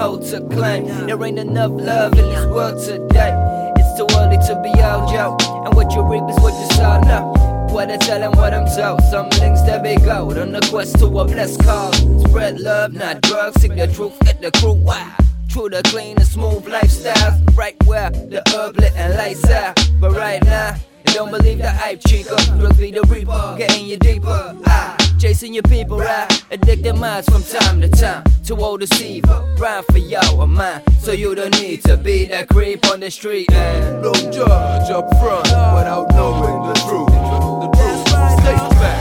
To 0.01 0.41
claim. 0.50 0.88
There 1.05 1.24
ain't 1.24 1.38
enough 1.38 1.72
love 1.74 2.13
in 2.17 2.25
this 2.25 2.46
world 2.48 2.84
today. 2.84 3.31
It's 3.77 3.98
too 4.00 4.08
early 4.17 4.38
to 4.48 4.60
be 4.63 4.70
old, 4.81 5.12
yo. 5.12 5.38
And 5.63 5.75
what 5.75 5.93
you 5.93 6.01
reap 6.01 6.24
is 6.27 6.39
what 6.41 6.53
you 6.60 6.75
sow 6.75 7.00
now. 7.01 7.31
What 7.70 7.92
I 7.92 7.98
tell 7.98 8.24
and 8.24 8.35
what 8.35 8.51
I'm 8.51 8.66
told. 8.66 9.00
Some 9.11 9.29
links 9.40 9.61
that 9.61 9.83
be 9.83 9.96
gold 10.03 10.40
on 10.40 10.53
the 10.53 10.61
quest 10.72 10.98
to 11.00 11.05
a 11.05 11.25
blessed 11.25 11.64
cause. 11.64 12.24
Spread 12.24 12.59
love, 12.59 12.94
not 12.94 13.22
drugs. 13.22 13.61
Seek 13.61 13.75
the 13.75 13.85
truth, 13.94 14.18
get 14.22 14.42
the 14.42 14.50
crew 14.51 14.74
wild. 14.74 15.14
True 15.50 15.70
the 15.70 15.83
clean 15.83 16.18
and 16.18 16.27
smooth 16.27 16.66
lifestyles. 16.66 17.55
Right 17.55 17.75
where 17.85 18.09
the 18.09 18.42
herb 18.55 18.77
lit 18.77 18.94
and 18.96 19.14
lights 19.14 19.48
out. 19.51 19.77
But 20.00 20.14
right 20.14 20.44
now, 20.44 20.77
don't 21.11 21.31
believe 21.31 21.59
the 21.59 21.71
hype, 21.71 22.01
chica. 22.07 22.35
Drugs 22.57 22.77
be 22.77 22.91
the 22.91 23.01
reaper, 23.03 23.55
getting 23.57 23.85
you 23.85 23.97
deeper. 23.97 24.55
Ah, 24.65 24.95
chasing 25.19 25.53
your 25.53 25.63
people, 25.63 26.00
right? 26.00 26.43
Addicted 26.51 26.95
minds 26.95 27.27
from 27.29 27.43
time 27.43 27.81
to 27.81 27.89
time 27.89 28.24
too 28.55 28.63
old 28.63 28.81
to 28.81 28.85
all 28.85 28.97
deceiver. 28.97 29.55
Rhyme 29.57 29.83
for 29.91 29.97
y'all 29.97 30.41
or 30.41 30.47
mine, 30.47 30.81
so 31.00 31.11
you 31.11 31.35
don't 31.35 31.59
need 31.61 31.83
to 31.83 31.95
be 31.97 32.25
that 32.25 32.50
creep 32.50 32.85
on 32.87 33.00
the 33.00 33.09
street. 33.09 33.51
And 33.51 34.03
Don't 34.03 34.31
judge 34.33 34.89
up 34.89 35.09
front 35.19 35.45
without 35.45 36.09
knowing 36.11 36.67
the 36.67 36.74
truth. 36.74 37.07
The 37.07 37.69
truth. 37.77 38.07
State 38.41 38.74
facts. 38.79 39.00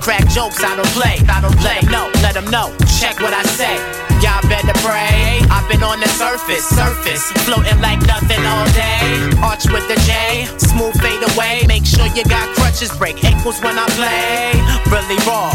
crack 0.00 0.26
jokes, 0.28 0.62
I 0.64 0.76
don't 0.76 0.92
play. 0.96 1.20
I 1.28 1.40
don't 1.40 1.60
let 1.62 1.84
'em 1.84 1.90
know, 1.92 2.10
let 2.22 2.36
'em 2.36 2.48
know. 2.50 2.72
Check 2.98 3.20
what 3.20 3.32
I 3.32 3.42
say. 3.44 3.76
Y'all 4.20 4.42
better 4.48 4.76
pray. 4.80 5.40
I've 5.50 5.68
been 5.68 5.82
on 5.82 6.00
the 6.00 6.08
surface, 6.08 6.66
surface, 6.68 7.24
floating 7.46 7.80
like 7.80 8.00
nothing 8.06 8.44
all 8.44 8.66
day. 8.72 9.30
Arch 9.42 9.64
with 9.72 9.86
the 9.88 9.96
J, 10.08 10.48
smooth 10.58 10.96
fade 11.00 11.22
away. 11.32 11.64
Make 11.66 11.86
sure 11.86 12.06
you 12.16 12.24
got 12.24 12.46
crutches, 12.56 12.92
break 12.98 13.22
ankles 13.24 13.60
when 13.62 13.78
I 13.78 13.86
play. 14.00 14.52
Really 14.90 15.18
raw, 15.26 15.52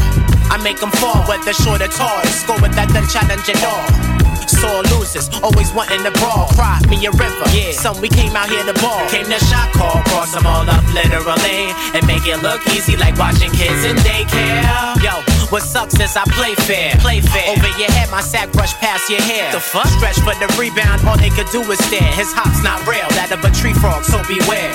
I 0.49 0.57
make 0.57 0.81
'em 0.81 0.91
fall, 0.91 1.23
whether 1.27 1.53
short 1.53 1.81
or 1.81 1.87
tall. 1.87 2.21
Score 2.41 2.59
without 2.59 2.89
then 2.89 3.07
challenge 3.07 3.47
it 3.49 3.63
all. 3.63 4.14
Sore 4.49 4.83
losers, 4.93 5.29
always 5.41 5.71
wanting 5.73 6.03
to 6.03 6.11
brawl. 6.19 6.47
Cry 6.53 6.79
me 6.89 7.05
a 7.05 7.11
river. 7.11 7.47
Yeah, 7.51 7.71
some 7.71 7.99
we 8.01 8.09
came 8.09 8.35
out 8.35 8.49
here 8.49 8.63
to 8.63 8.73
ball. 8.81 9.07
Came 9.09 9.25
to 9.25 9.39
shot 9.45 9.71
call, 9.73 10.01
cross 10.09 10.33
them 10.33 10.45
all 10.45 10.67
up 10.69 10.85
literally. 10.93 11.73
And 11.93 12.05
make 12.07 12.25
it 12.25 12.41
look 12.41 12.61
easy 12.73 12.95
like 12.97 13.17
watching 13.17 13.51
kids 13.51 13.83
in 13.83 13.95
daycare. 14.05 15.01
Yo, 15.01 15.21
what 15.49 15.63
sucks 15.63 15.99
is 15.99 16.15
I 16.15 16.23
play 16.35 16.55
fair. 16.55 16.95
Play 16.99 17.21
fair. 17.21 17.49
Over 17.51 17.69
your 17.79 17.91
head, 17.91 18.09
my 18.11 18.21
sack 18.21 18.51
brush 18.51 18.73
past 18.75 19.09
your 19.09 19.21
hair. 19.21 19.51
The 19.51 19.59
fuck? 19.59 19.87
Stretch 19.87 20.19
for 20.19 20.35
the 20.35 20.47
rebound, 20.59 21.07
all 21.07 21.17
they 21.17 21.29
could 21.29 21.49
do 21.51 21.61
is 21.71 21.79
stare. 21.85 22.11
His 22.13 22.31
hop's 22.33 22.63
not 22.63 22.81
real, 22.87 23.07
that 23.15 23.31
of 23.31 23.43
a 23.43 23.51
tree 23.53 23.73
frog, 23.73 24.03
so 24.03 24.21
beware. 24.27 24.73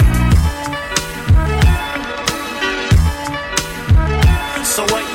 So 4.64 4.84
what 4.84 5.09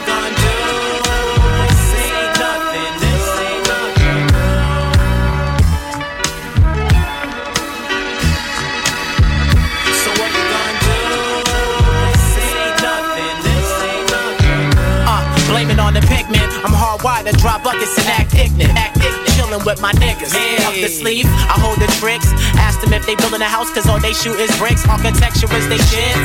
on 15.85 15.93
the 15.93 16.01
pigment. 16.09 16.49
I'm 16.65 16.73
hardwired 16.73 17.29
to 17.29 17.33
drop 17.37 17.61
buckets 17.61 17.93
and 18.01 18.09
act 18.09 18.33
ignorant. 18.33 18.73
Act 18.73 18.97
ignorant. 18.97 19.29
Chillin' 19.37 19.61
with 19.69 19.79
my 19.81 19.93
niggas. 20.01 20.33
Up 20.65 20.73
the 20.73 20.89
sleeve, 20.89 21.29
I 21.29 21.61
hold 21.61 21.77
the 21.77 21.85
tricks. 22.01 22.25
Ask 22.57 22.81
them 22.81 22.91
if 22.91 23.05
they 23.05 23.13
building 23.15 23.41
a 23.41 23.45
house, 23.45 23.69
cause 23.69 23.85
all 23.85 24.01
they 24.01 24.13
shoot 24.13 24.33
is 24.41 24.49
bricks. 24.57 24.81
Architecture 24.89 25.45
is 25.53 25.69
they 25.69 25.77
shit. 25.77 26.17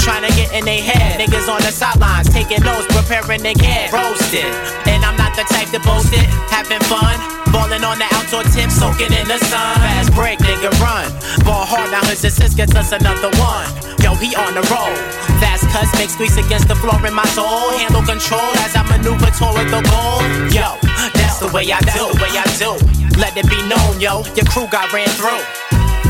Trying 0.00 0.24
to 0.24 0.32
get 0.32 0.48
in 0.56 0.64
their 0.64 0.80
head. 0.80 1.20
Niggas 1.20 1.52
on 1.52 1.60
the 1.60 1.72
sidelines, 1.72 2.32
taking 2.32 2.64
notes, 2.64 2.88
preparing 2.96 3.44
to 3.44 3.52
get 3.52 3.92
roasted. 3.92 4.48
And 4.88 5.04
I'm 5.04 5.16
not 5.20 5.36
the 5.36 5.44
type 5.52 5.68
to 5.76 5.80
boast 5.84 6.12
it. 6.16 6.24
Having 6.48 6.80
fun, 6.88 7.20
balling 7.52 7.84
on 7.84 8.00
the 8.00 8.08
outdoor 8.16 8.44
tip, 8.56 8.72
soaking 8.72 9.12
in 9.12 9.28
the 9.28 9.36
sun. 9.36 9.76
Fast 9.84 10.16
break, 10.16 10.40
nigga, 10.40 10.72
run. 10.80 11.04
Ball 11.44 11.68
hard, 11.68 11.92
now 11.92 12.04
his 12.08 12.24
assist 12.24 12.56
gets 12.56 12.74
us 12.74 12.92
another 12.92 13.28
one. 13.36 13.68
Yo, 14.04 14.12
he 14.20 14.36
on 14.36 14.52
the 14.52 14.60
roll. 14.68 14.92
Fast 15.40 15.64
cuts 15.72 15.88
make 15.96 16.10
squeaks 16.12 16.36
against 16.36 16.68
the 16.68 16.76
floor 16.76 17.00
in 17.08 17.14
my 17.14 17.24
soul. 17.32 17.72
Handle 17.72 18.04
control 18.04 18.52
as 18.60 18.76
I 18.76 18.84
maneuver 18.84 19.32
toward 19.32 19.64
the 19.72 19.80
goal. 19.80 20.20
Yo, 20.52 20.76
that's 21.16 21.40
the 21.40 21.48
way 21.48 21.72
I 21.72 21.80
do. 21.80 22.12
The 22.12 22.20
way 22.20 22.36
I 22.36 22.44
do. 22.60 22.76
Let 23.16 23.32
it 23.32 23.48
be 23.48 23.56
known, 23.64 23.96
yo, 24.04 24.20
your 24.36 24.44
crew 24.44 24.68
got 24.68 24.92
ran 24.92 25.08
through. 25.16 25.40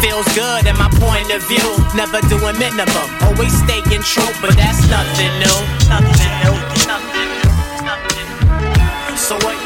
Feels 0.03 0.27
good 0.35 0.67
in 0.67 0.75
my 0.75 0.91
point 0.99 1.31
of 1.31 1.47
view. 1.47 1.71
Never 1.95 2.19
doing 2.27 2.59
minimum, 2.59 3.07
always 3.31 3.55
staying 3.63 4.03
true, 4.03 4.35
but 4.43 4.59
that's 4.59 4.83
nothing 4.91 5.31
new. 5.39 5.59
Nothing 5.87 6.35
new. 6.43 6.55
Nothing 6.91 7.31
new. 7.31 7.55
Nothing 7.87 8.27
new. 8.43 9.15
So 9.15 9.39
what 9.47 9.64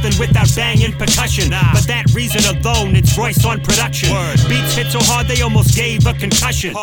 nothing 0.00 0.18
without 0.18 0.48
banging 0.54 0.92
percussion. 0.92 1.50
But 1.50 1.86
that 1.86 2.06
reason 2.14 2.40
alone, 2.56 2.96
it's 2.96 3.16
Royce 3.16 3.44
on 3.44 3.60
production. 3.60 4.10
Beats 4.48 4.74
hit 4.74 4.88
so 4.88 4.98
hard 5.00 5.26
they 5.26 5.42
almost 5.42 5.76
gave 5.76 6.06
a 6.06 6.14
concussion. 6.14 6.74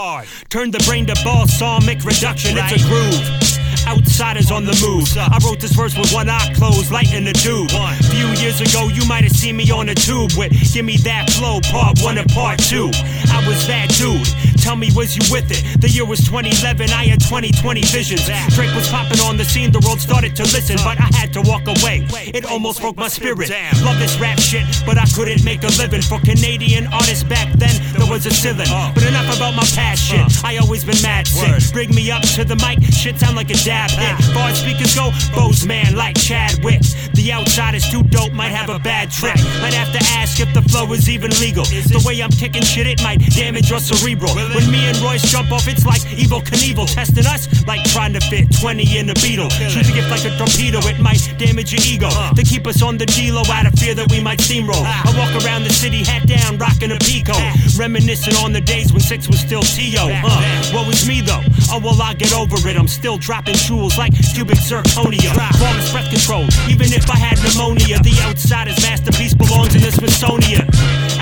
Turn 0.49 0.71
the 0.71 0.79
brain 0.85 1.05
to 1.07 1.15
balsamic 1.23 2.03
reduction. 2.03 2.57
It's 2.57 2.83
a 2.83 2.87
groove. 2.87 3.47
Outsiders 3.87 4.51
on 4.51 4.65
the 4.65 4.75
move. 4.83 5.07
I 5.15 5.39
wrote 5.45 5.59
this 5.61 5.71
verse 5.71 5.97
with 5.97 6.11
one 6.11 6.29
eye 6.29 6.53
closed, 6.55 6.91
lighting 6.91 7.23
the 7.23 7.33
dude. 7.33 7.71
Few 8.11 8.27
years 8.43 8.59
ago, 8.59 8.89
you 8.89 9.05
might 9.07 9.23
have 9.23 9.31
seen 9.31 9.55
me 9.55 9.71
on 9.71 9.87
a 9.89 9.95
tube 9.95 10.31
with 10.35 10.51
Give 10.73 10.83
Me 10.83 10.97
That 11.07 11.29
Flow, 11.31 11.61
part 11.71 11.99
one 12.01 12.17
and 12.17 12.29
part 12.31 12.59
two. 12.59 12.91
I 13.31 13.39
was 13.47 13.65
that 13.67 13.87
dude. 13.95 14.27
Tell 14.67 14.75
me, 14.75 14.91
was 14.91 15.15
you 15.15 15.23
with 15.31 15.47
it? 15.47 15.63
The 15.79 15.87
year 15.87 16.03
was 16.03 16.19
2011, 16.27 16.91
I 16.91 17.07
had 17.07 17.23
2020 17.23 17.87
visions. 17.87 18.27
Drake 18.51 18.75
was 18.75 18.89
popping 18.89 19.21
on 19.23 19.37
the 19.37 19.45
scene, 19.45 19.71
the 19.71 19.79
world 19.79 20.01
started 20.01 20.35
to 20.35 20.43
listen, 20.43 20.75
but 20.83 20.99
I 20.99 21.07
had 21.15 21.31
to 21.39 21.41
walk 21.47 21.63
away. 21.71 22.03
It 22.35 22.43
almost 22.43 22.81
broke 22.81 22.97
my 22.97 23.07
spirit. 23.07 23.47
Love 23.79 23.97
this 23.97 24.19
rap 24.19 24.37
shit, 24.43 24.67
but 24.85 24.97
I 24.97 25.07
couldn't 25.15 25.45
make 25.45 25.63
a 25.63 25.71
living. 25.79 26.01
For 26.01 26.19
Canadian 26.19 26.87
artists 26.91 27.23
back 27.23 27.47
then, 27.55 27.71
there 27.95 28.11
was 28.11 28.25
a 28.25 28.31
ceiling. 28.31 28.67
But 28.91 29.07
enough 29.07 29.31
about 29.37 29.55
my 29.55 29.63
past 29.71 30.03
shit. 30.03 30.19
I 30.43 30.57
always 30.57 30.83
been 30.83 30.99
mad 31.01 31.27
sick. 31.31 31.47
Bring 31.71 31.95
me 31.95 32.11
up 32.11 32.27
to 32.35 32.43
the 32.43 32.59
mic, 32.59 32.83
shit 32.91 33.15
sound 33.17 33.37
like 33.37 33.49
a 33.49 33.59
dab 33.63 33.89
hit. 33.91 34.19
Far 34.35 34.51
speakers 34.51 34.93
go, 34.99 35.15
Bose 35.31 35.65
man 35.65 35.95
like 35.95 36.19
Chadwick. 36.19 36.83
The 37.15 37.31
outside 37.31 37.73
is 37.73 37.87
too 37.87 38.03
dope, 38.03 38.33
might 38.33 38.51
have 38.51 38.67
a 38.67 38.79
bad 38.79 39.11
trip. 39.11 39.39
Might 39.63 39.79
have 39.79 39.95
to 39.95 40.03
ask 40.19 40.41
if 40.41 40.53
the 40.53 40.61
flow 40.67 40.91
is 40.91 41.07
even 41.07 41.31
legal. 41.39 41.63
The 41.63 42.03
way 42.05 42.19
I'm 42.19 42.35
kicking 42.35 42.63
shit, 42.63 42.85
it 42.85 43.01
might 43.01 43.23
damage 43.31 43.69
your 43.69 43.79
cerebral. 43.79 44.35
When 44.57 44.71
me 44.71 44.89
and 44.89 44.97
Royce 44.97 45.21
jump 45.21 45.51
off, 45.51 45.67
it's 45.67 45.85
like 45.85 46.01
Evel 46.17 46.41
Knievel 46.41 46.91
testing 46.91 47.27
us, 47.27 47.45
like 47.67 47.83
trying 47.93 48.13
to 48.13 48.19
fit 48.19 48.49
20 48.59 48.97
in 48.97 49.07
a 49.07 49.13
beetle. 49.13 49.49
Shoot 49.49 49.87
a 49.87 49.93
gift 49.93 50.09
like 50.09 50.25
a 50.25 50.35
torpedo, 50.35 50.79
it 50.81 50.99
might 50.99 51.21
damage 51.37 51.73
your 51.73 51.83
ego. 51.85 52.09
Uh. 52.09 52.33
To 52.33 52.41
keep 52.41 52.65
us 52.65 52.81
on 52.81 52.97
the 52.97 53.05
D-Lo 53.05 53.43
out 53.53 53.67
of 53.67 53.77
fear 53.77 53.93
that 53.93 54.09
we 54.09 54.19
might 54.19 54.39
steamroll. 54.39 54.81
Ah. 54.81 55.05
I 55.05 55.13
walk 55.13 55.45
around 55.45 55.63
the 55.63 55.69
city, 55.69 56.03
hat 56.03 56.25
down, 56.25 56.57
rocking 56.57 56.89
a 56.89 56.97
Pico. 56.97 57.33
Ah. 57.35 57.53
Reminiscing 57.77 58.33
on 58.37 58.51
the 58.51 58.59
days 58.59 58.91
when 58.91 58.99
six 58.99 59.27
was 59.27 59.39
still 59.39 59.61
T.O. 59.61 60.09
Ah. 60.09 60.25
Uh, 60.25 60.73
what 60.73 60.87
was 60.87 61.07
me 61.07 61.21
though? 61.21 61.45
Oh 61.69 61.77
well, 61.77 62.01
I 62.01 62.15
get 62.15 62.33
over 62.33 62.57
it. 62.67 62.77
I'm 62.77 62.87
still 62.87 63.19
dropping 63.19 63.61
jewels 63.61 63.95
like 63.95 64.17
cubic 64.33 64.57
zirconia. 64.57 65.37
Flawless 65.53 65.91
breath 65.91 66.09
control, 66.09 66.49
even 66.65 66.89
if 66.97 67.07
I 67.11 67.17
had 67.21 67.37
pneumonia. 67.45 68.01
The 68.01 68.17
outsider's 68.25 68.81
masterpiece 68.81 69.35
belongs 69.35 69.75
in 69.75 69.81
the 69.85 69.91
Smithsonian. 69.91 70.65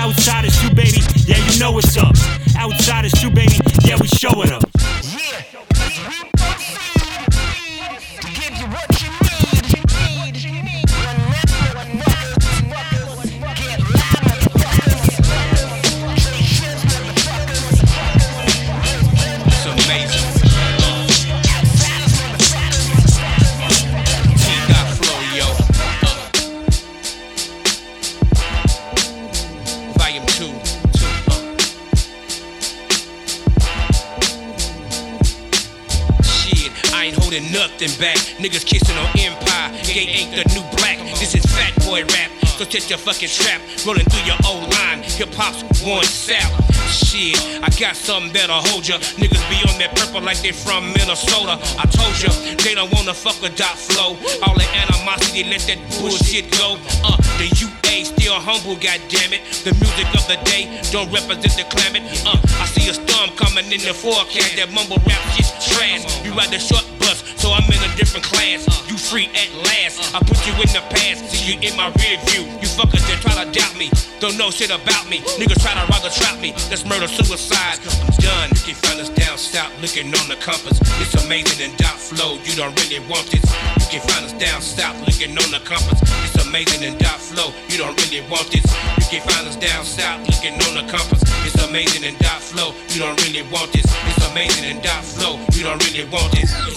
Outsiders 0.06 0.56
too, 0.60 0.72
baby, 0.72 1.00
yeah, 1.26 1.36
you 1.50 1.58
know 1.58 1.72
what's 1.72 1.96
up. 1.96 2.14
Outside 2.56 3.06
Outsiders 3.06 3.12
too, 3.14 3.28
baby, 3.28 3.58
yeah, 3.84 3.96
we 4.00 4.06
showing 4.06 4.52
up. 4.52 4.62
It's 5.02 6.35
back. 37.94 38.18
Niggas 38.38 38.66
kissing 38.66 38.96
on 38.96 39.06
Empire. 39.18 39.70
Gay 39.84 40.06
ain't 40.08 40.30
the 40.34 40.44
new 40.54 40.64
black. 40.76 40.98
This 41.18 41.34
is 41.34 41.44
fat 41.46 41.74
boy 41.84 42.04
rap. 42.04 42.35
So 42.56 42.64
test 42.64 42.88
your 42.88 42.98
fucking 42.98 43.28
trap. 43.28 43.60
Rolling 43.84 44.08
through 44.08 44.24
your 44.24 44.40
old 44.48 44.72
line. 44.80 45.04
Hip 45.20 45.28
hop's 45.36 45.60
one 45.84 46.08
south. 46.08 46.56
Shit, 46.88 47.36
I 47.60 47.68
got 47.76 47.96
something 47.96 48.32
that'll 48.32 48.64
hold 48.72 48.88
ya. 48.88 48.96
Niggas 49.20 49.44
be 49.52 49.60
on 49.68 49.76
that 49.76 49.92
purple 49.92 50.22
like 50.22 50.40
they 50.40 50.56
from 50.56 50.88
Minnesota. 50.96 51.60
I 51.76 51.84
told 51.84 52.16
ya, 52.16 52.32
they 52.64 52.72
don't 52.72 52.88
wanna 52.96 53.12
fuck 53.12 53.36
with 53.42 53.60
dot 53.60 53.76
flow. 53.76 54.16
All 54.40 54.56
the 54.56 54.64
animosity, 54.72 55.44
let 55.44 55.68
that 55.68 55.76
bullshit 56.00 56.48
go. 56.56 56.80
Uh, 57.04 57.20
the 57.36 57.52
UA 57.52 58.08
still 58.08 58.40
humble, 58.40 58.80
goddammit. 58.80 59.44
The 59.66 59.76
music 59.76 60.08
of 60.16 60.24
the 60.24 60.40
day 60.48 60.80
don't 60.88 61.12
represent 61.12 61.60
the 61.60 61.66
climate. 61.68 62.08
Uh, 62.24 62.40
I 62.56 62.64
see 62.72 62.88
a 62.88 62.94
storm 62.94 63.36
coming 63.36 63.68
in 63.68 63.84
the 63.84 63.92
forecast. 63.92 64.56
That 64.56 64.72
mumble 64.72 65.02
rap 65.04 65.20
shit's 65.36 65.52
trash. 65.68 66.08
You 66.24 66.32
ride 66.32 66.48
the 66.48 66.62
short 66.62 66.86
bus, 67.04 67.20
so 67.36 67.52
I'm 67.52 67.68
in 67.68 67.82
a 67.84 67.92
different 68.00 68.24
class. 68.24 68.64
You 68.88 68.96
free 68.96 69.28
at 69.34 69.50
last. 69.68 70.14
I 70.14 70.20
put 70.24 70.38
you 70.46 70.54
in 70.54 70.70
the 70.70 70.86
past, 70.94 71.28
see 71.28 71.52
you 71.52 71.56
in 71.60 71.76
my 71.76 71.92
rear 71.98 72.16
view. 72.30 72.45
You 72.62 72.68
fuckers 72.68 73.04
that 73.08 73.18
try 73.20 73.34
to 73.38 73.46
doubt 73.50 73.76
me, 73.76 73.90
don't 74.20 74.36
know 74.38 74.50
shit 74.50 74.70
about 74.70 75.08
me. 75.08 75.18
Niggas 75.38 75.60
try 75.62 75.74
to 75.74 75.84
rather 75.92 76.10
trap 76.10 76.40
me. 76.40 76.52
That's 76.68 76.84
murder 76.84 77.08
suicide. 77.08 77.78
I'm 77.84 78.12
done. 78.18 78.50
You 78.66 78.74
us 79.06 79.10
down 79.10 79.38
south, 79.38 79.72
looking 79.80 80.08
on 80.08 80.26
the 80.28 80.36
compass. 80.36 80.80
It's 81.00 81.14
amazing 81.24 81.62
and 81.62 81.76
dot 81.76 81.98
flow. 81.98 82.38
You 82.44 82.56
don't 82.56 82.74
really 82.80 83.00
want 83.08 83.26
this. 83.30 83.44
You 83.92 83.98
can 83.98 84.02
find 84.08 84.24
us 84.24 84.32
down 84.34 84.60
south, 84.60 84.98
looking 85.06 85.36
on 85.36 85.50
the 85.50 85.60
compass. 85.64 86.00
It's 86.24 86.46
amazing 86.46 86.82
and 86.84 86.98
dot 86.98 87.20
flow. 87.20 87.52
You 87.68 87.78
don't 87.78 87.96
really 88.02 88.24
want 88.30 88.50
this. 88.50 88.64
You 88.98 89.18
can 89.18 89.22
find 89.28 89.46
us 89.46 89.56
down 89.56 89.84
south, 89.84 90.26
looking 90.26 90.54
on 90.66 90.74
the 90.74 90.84
compass. 90.90 91.22
It's 91.44 91.62
amazing 91.68 92.04
and 92.04 92.18
dot 92.18 92.40
flow. 92.40 92.72
You 92.90 93.00
don't 93.00 93.20
really 93.22 93.44
want 93.52 93.72
this. 93.72 93.86
It's 93.86 94.30
amazing 94.30 94.64
and 94.64 94.82
dot 94.82 95.04
flow. 95.04 95.38
You 95.52 95.62
don't 95.62 95.82
really 95.86 96.08
want 96.10 96.32
this. 96.32 96.75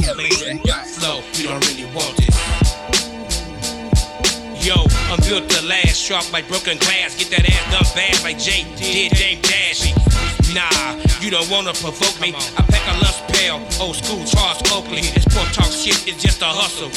Built 5.29 5.47
to 5.47 5.61
last, 5.65 6.01
sharp 6.01 6.25
like 6.33 6.47
broken 6.47 6.77
glass. 6.79 7.13
Get 7.13 7.29
that 7.29 7.45
ass 7.45 7.65
done 7.69 7.85
fast 7.93 8.23
like 8.25 8.39
Jay 8.41 8.65
did 8.81 9.13
Dame 9.13 9.37
Dash. 9.45 9.93
Nah, 10.57 10.97
you 11.21 11.29
don't 11.29 11.47
wanna 11.53 11.73
provoke 11.77 12.17
me. 12.19 12.33
I 12.33 12.61
pack 12.65 12.81
a 12.89 12.97
lunch 12.97 13.21
pail, 13.29 13.61
old 13.77 13.95
school 13.95 14.25
Charles 14.25 14.57
Oakley. 14.73 15.05
This 15.13 15.29
poor 15.29 15.45
talk 15.53 15.69
shit 15.69 16.01
is 16.09 16.17
just 16.17 16.41
a 16.41 16.49
hustle. 16.49 16.89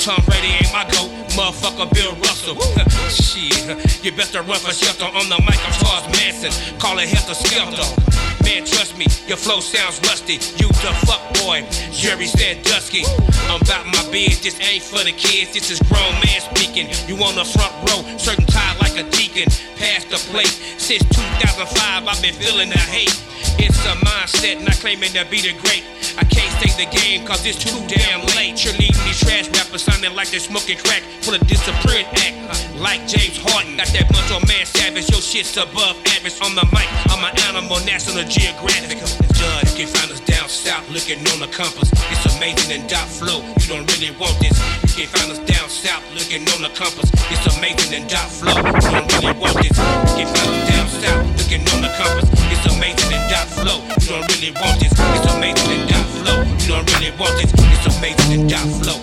Tom 0.00 0.24
Brady 0.24 0.48
ain't 0.56 0.72
my 0.72 0.88
goat, 0.88 1.12
motherfucker 1.36 1.92
Bill 1.92 2.16
Russell. 2.24 2.56
shit, 3.12 3.60
you 4.02 4.12
best 4.16 4.32
to 4.32 4.40
run 4.40 4.58
for 4.58 4.72
shelter 4.72 5.04
on 5.04 5.28
the 5.28 5.36
mic. 5.44 5.60
I'm 5.60 5.74
Charles 5.76 6.08
Manson, 6.16 6.52
call 6.80 6.98
it 6.98 7.08
helter 7.08 7.36
skelter. 7.36 8.27
Man, 8.48 8.64
trust 8.64 8.96
me, 8.96 9.04
your 9.28 9.36
flow 9.36 9.60
sounds 9.60 10.00
rusty. 10.08 10.40
You 10.56 10.72
the 10.80 10.92
fuck 11.04 11.20
boy, 11.44 11.68
Jerry 11.92 12.24
said 12.24 12.62
dusky. 12.62 13.04
I'm 13.44 13.60
about 13.60 13.84
my 13.84 14.00
biz, 14.10 14.40
this 14.40 14.58
ain't 14.64 14.82
for 14.82 15.04
the 15.04 15.12
kids, 15.12 15.52
this 15.52 15.70
is 15.70 15.78
grown 15.84 16.14
man 16.24 16.40
speaking. 16.40 16.88
You 17.06 17.22
on 17.22 17.34
the 17.36 17.44
front 17.44 17.76
row, 17.84 18.00
certain 18.16 18.46
tied 18.46 18.80
like 18.80 18.96
a 18.96 19.04
deacon. 19.10 19.52
past 19.76 20.08
the 20.08 20.16
plate. 20.32 20.56
Since 20.80 21.04
2005, 21.12 22.08
I've 22.08 22.22
been 22.22 22.32
feeling 22.32 22.70
the 22.70 22.78
hate. 22.78 23.12
It's 23.60 23.84
a 23.84 23.92
mindset, 24.00 24.64
not 24.64 24.80
claiming 24.80 25.12
to 25.12 25.26
be 25.28 25.42
the 25.44 25.52
great. 25.60 25.84
I 26.18 26.24
can't 26.26 26.50
stay 26.58 26.74
the 26.74 26.90
game 26.90 27.24
cause 27.24 27.46
it's 27.46 27.62
too 27.62 27.78
damn 27.86 28.26
late. 28.34 28.58
Cheerleading 28.58 28.98
these 29.06 29.22
trash 29.22 29.46
rappers 29.54 29.86
sounding 29.86 30.14
like 30.18 30.34
they're 30.34 30.42
smoking 30.42 30.78
crack 30.78 31.02
for 31.22 31.38
the 31.38 31.42
disciplined 31.46 32.10
act. 32.18 32.34
Like 32.74 33.06
James 33.06 33.38
Harden, 33.38 33.78
got 33.78 33.86
that 33.94 34.10
bunch 34.10 34.30
on 34.34 34.42
man 34.50 34.66
savage. 34.66 35.06
Your 35.10 35.22
shit's 35.22 35.54
above 35.54 35.94
average 36.18 36.38
on 36.42 36.58
the 36.58 36.66
mic. 36.74 36.90
I'm 37.14 37.22
an 37.22 37.34
animal, 37.46 37.78
National 37.86 38.26
Geographic. 38.26 38.98
Judge, 39.38 39.78
you 39.78 39.86
can 39.86 39.90
find 39.94 40.10
us 40.10 40.18
down 40.26 40.50
south 40.50 40.90
looking 40.90 41.22
on 41.30 41.38
the 41.38 41.50
compass. 41.54 41.86
It's 42.10 42.26
amazing 42.34 42.74
and 42.74 42.90
dot 42.90 43.06
flow. 43.06 43.38
You 43.62 43.66
don't 43.70 43.86
really 43.94 44.10
want 44.18 44.34
this. 44.42 44.58
You 44.98 45.06
can 45.06 45.14
find 45.14 45.30
us 45.30 45.42
down 45.46 45.70
south 45.70 46.02
looking 46.18 46.42
on 46.50 46.66
the 46.66 46.72
compass. 46.74 47.06
It's 47.30 47.46
amazing 47.54 47.94
and 47.94 48.10
dot 48.10 48.26
flow. 48.26 48.58
You 48.58 48.90
don't 48.90 49.06
really 49.14 49.34
want 49.38 49.54
this. 49.62 49.78
You 50.18 50.26
can 50.26 50.30
find 50.34 50.50
us 50.50 50.62
down 50.66 50.86
south 50.90 51.26
looking 51.38 51.62
on 51.70 51.86
the 51.86 51.92
compass. 51.94 52.26
It's 52.50 52.66
amazing 52.74 53.14
and 53.14 53.26
dot 53.30 53.46
flow. 53.46 53.78
You 54.02 54.18
don't 54.18 54.26
really 54.34 54.50
want 54.58 54.82
this. 54.82 54.90
It's 54.90 55.26
amazing 55.30 55.70
and 55.78 55.86
dot 55.86 55.97
flow. 56.28 56.42
You 56.42 56.68
don't 56.68 56.86
really 56.94 57.10
want 57.18 57.34
this. 57.36 57.52
It's 57.54 57.96
amazing 57.98 58.40
and 58.40 58.50
dot 58.50 58.66
flow. 58.82 58.98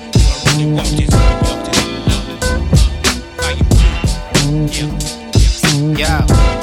You 0.57 0.75
don't 0.75 0.91
really 0.91 1.07
want 1.07 1.65
this. 1.65 1.85
This. 5.33 5.73
Yo, 5.75 6.13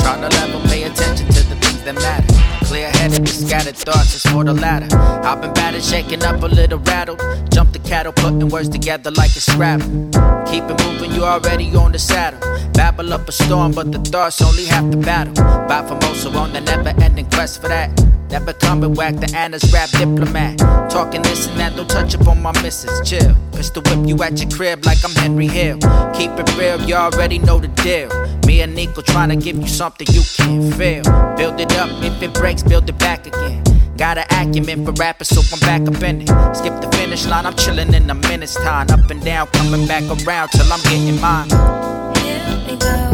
try 0.00 0.14
to 0.20 0.28
level, 0.36 0.60
pay 0.68 0.84
attention 0.84 1.26
to 1.26 1.42
the 1.48 1.56
things 1.56 1.82
that 1.84 1.94
matter. 1.94 2.31
With 3.22 3.48
scattered 3.48 3.76
thoughts 3.76 4.16
is 4.16 4.22
for 4.32 4.42
the 4.42 4.52
latter. 4.52 4.88
I've 4.98 5.40
been 5.40 5.54
battered, 5.54 5.84
shaking 5.84 6.24
up 6.24 6.42
a 6.42 6.46
little 6.46 6.80
rattled. 6.80 7.20
Jump 7.52 7.72
the 7.72 7.78
cattle, 7.78 8.12
putting 8.12 8.48
words 8.48 8.68
together 8.68 9.12
like 9.12 9.30
a 9.36 9.40
scrabble. 9.40 9.86
Keep 10.50 10.64
it 10.64 10.84
moving, 10.84 11.12
you 11.12 11.22
already 11.22 11.72
on 11.76 11.92
the 11.92 12.00
saddle. 12.00 12.40
Babble 12.72 13.12
up 13.12 13.28
a 13.28 13.30
storm, 13.30 13.70
but 13.70 13.92
the 13.92 14.00
thoughts 14.00 14.42
only 14.42 14.64
half 14.64 14.90
the 14.90 14.96
battle. 14.96 15.34
Buy 15.68 15.86
Formosa 15.86 16.30
on 16.30 16.52
the 16.52 16.62
never 16.62 16.88
ending 17.00 17.30
quest 17.30 17.62
for 17.62 17.68
that. 17.68 17.90
Never 18.28 18.54
coming 18.54 18.94
whack 18.94 19.14
the 19.14 19.32
Anna's 19.36 19.72
rap 19.72 19.90
diplomat. 19.90 20.58
Talking 20.90 21.22
this 21.22 21.46
and 21.46 21.60
that, 21.60 21.76
don't 21.76 21.88
touch 21.88 22.16
up 22.16 22.26
on 22.26 22.42
my 22.42 22.50
missus. 22.60 23.08
Chill. 23.08 23.36
Pistol 23.52 23.82
whip 23.86 24.08
you 24.08 24.20
at 24.24 24.40
your 24.40 24.50
crib 24.50 24.84
like 24.84 25.04
I'm 25.04 25.12
Henry 25.12 25.46
Hill. 25.46 25.78
Keep 26.12 26.32
it 26.40 26.56
real, 26.58 26.80
you 26.80 26.96
already 26.96 27.38
know 27.38 27.60
the 27.60 27.68
deal. 27.68 28.08
Me 28.46 28.60
and 28.62 28.74
Nico 28.74 29.02
trying 29.02 29.28
to 29.30 29.36
give 29.36 29.56
you 29.56 29.68
something 29.68 30.06
you 30.10 30.22
can't 30.36 30.74
feel. 30.74 31.02
Build 31.36 31.60
it 31.60 31.72
up, 31.78 31.90
if 32.02 32.22
it 32.22 32.34
breaks, 32.34 32.62
build 32.62 32.88
it 32.88 32.98
back 32.98 33.26
again. 33.26 33.62
Got 33.96 34.18
an 34.18 34.26
acumen 34.30 34.84
for 34.84 34.92
rappers, 34.92 35.28
so 35.28 35.42
I'm 35.52 35.60
back 35.60 35.82
up 35.94 36.02
in 36.02 36.22
it. 36.22 36.28
Skip 36.56 36.80
the 36.80 36.88
finish 36.96 37.26
line, 37.26 37.46
I'm 37.46 37.54
chilling 37.54 37.94
in 37.94 38.10
a 38.10 38.14
minute's 38.14 38.54
time. 38.54 38.90
Up 38.90 39.10
and 39.10 39.22
down, 39.24 39.46
coming 39.48 39.86
back 39.86 40.04
around 40.04 40.48
till 40.48 40.72
I'm 40.72 40.80
getting 40.82 41.20
mine. 41.20 41.48
Here 42.18 42.42
we 42.66 42.76
go, 42.76 43.10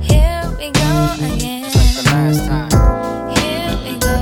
here 0.00 0.44
we 0.58 0.70
go 0.70 0.90
again. 1.18 1.64
It's 1.66 1.76
like 1.76 1.94
the 1.96 2.02
last 2.10 2.46
time. 2.46 2.70
Here 3.36 3.76
we 3.84 3.98
go, 3.98 4.16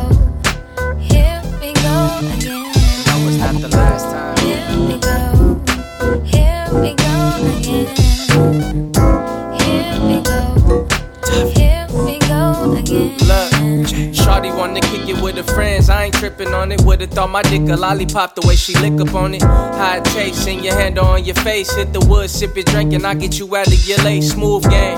here 0.98 1.42
we 1.60 1.72
go 1.74 2.18
again. 2.34 2.72
No, 3.06 3.28
it's 3.28 3.38
not 3.38 3.60
the 3.60 3.68
last 3.76 4.04
time. 4.10 4.17
Shawty 14.38 14.56
wanna 14.56 14.80
kick 14.80 15.08
it 15.08 15.20
with 15.20 15.36
her 15.36 15.42
friends. 15.42 15.90
I 15.90 16.04
ain't 16.04 16.14
tripping 16.14 16.54
on 16.54 16.70
it. 16.70 16.80
Would've 16.82 17.10
thought 17.10 17.30
my 17.30 17.42
dick 17.42 17.62
a 17.62 17.76
lollipop 17.76 18.36
the 18.36 18.46
way 18.46 18.54
she 18.54 18.72
lick 18.78 19.00
up 19.00 19.12
on 19.14 19.34
it. 19.34 19.42
How 19.42 19.96
it 19.96 20.04
tastes 20.04 20.46
in 20.46 20.62
your 20.62 20.74
hand 20.74 20.96
on 20.96 21.24
your 21.24 21.34
face. 21.34 21.74
Hit 21.74 21.92
the 21.92 22.00
wood, 22.06 22.30
sip 22.30 22.56
it, 22.56 22.66
drink, 22.66 22.92
and 22.92 23.04
I 23.04 23.14
get 23.14 23.40
you 23.40 23.56
out 23.56 23.66
of 23.66 23.88
your 23.88 23.98
lay. 23.98 24.20
Smooth 24.20 24.70
game. 24.70 24.96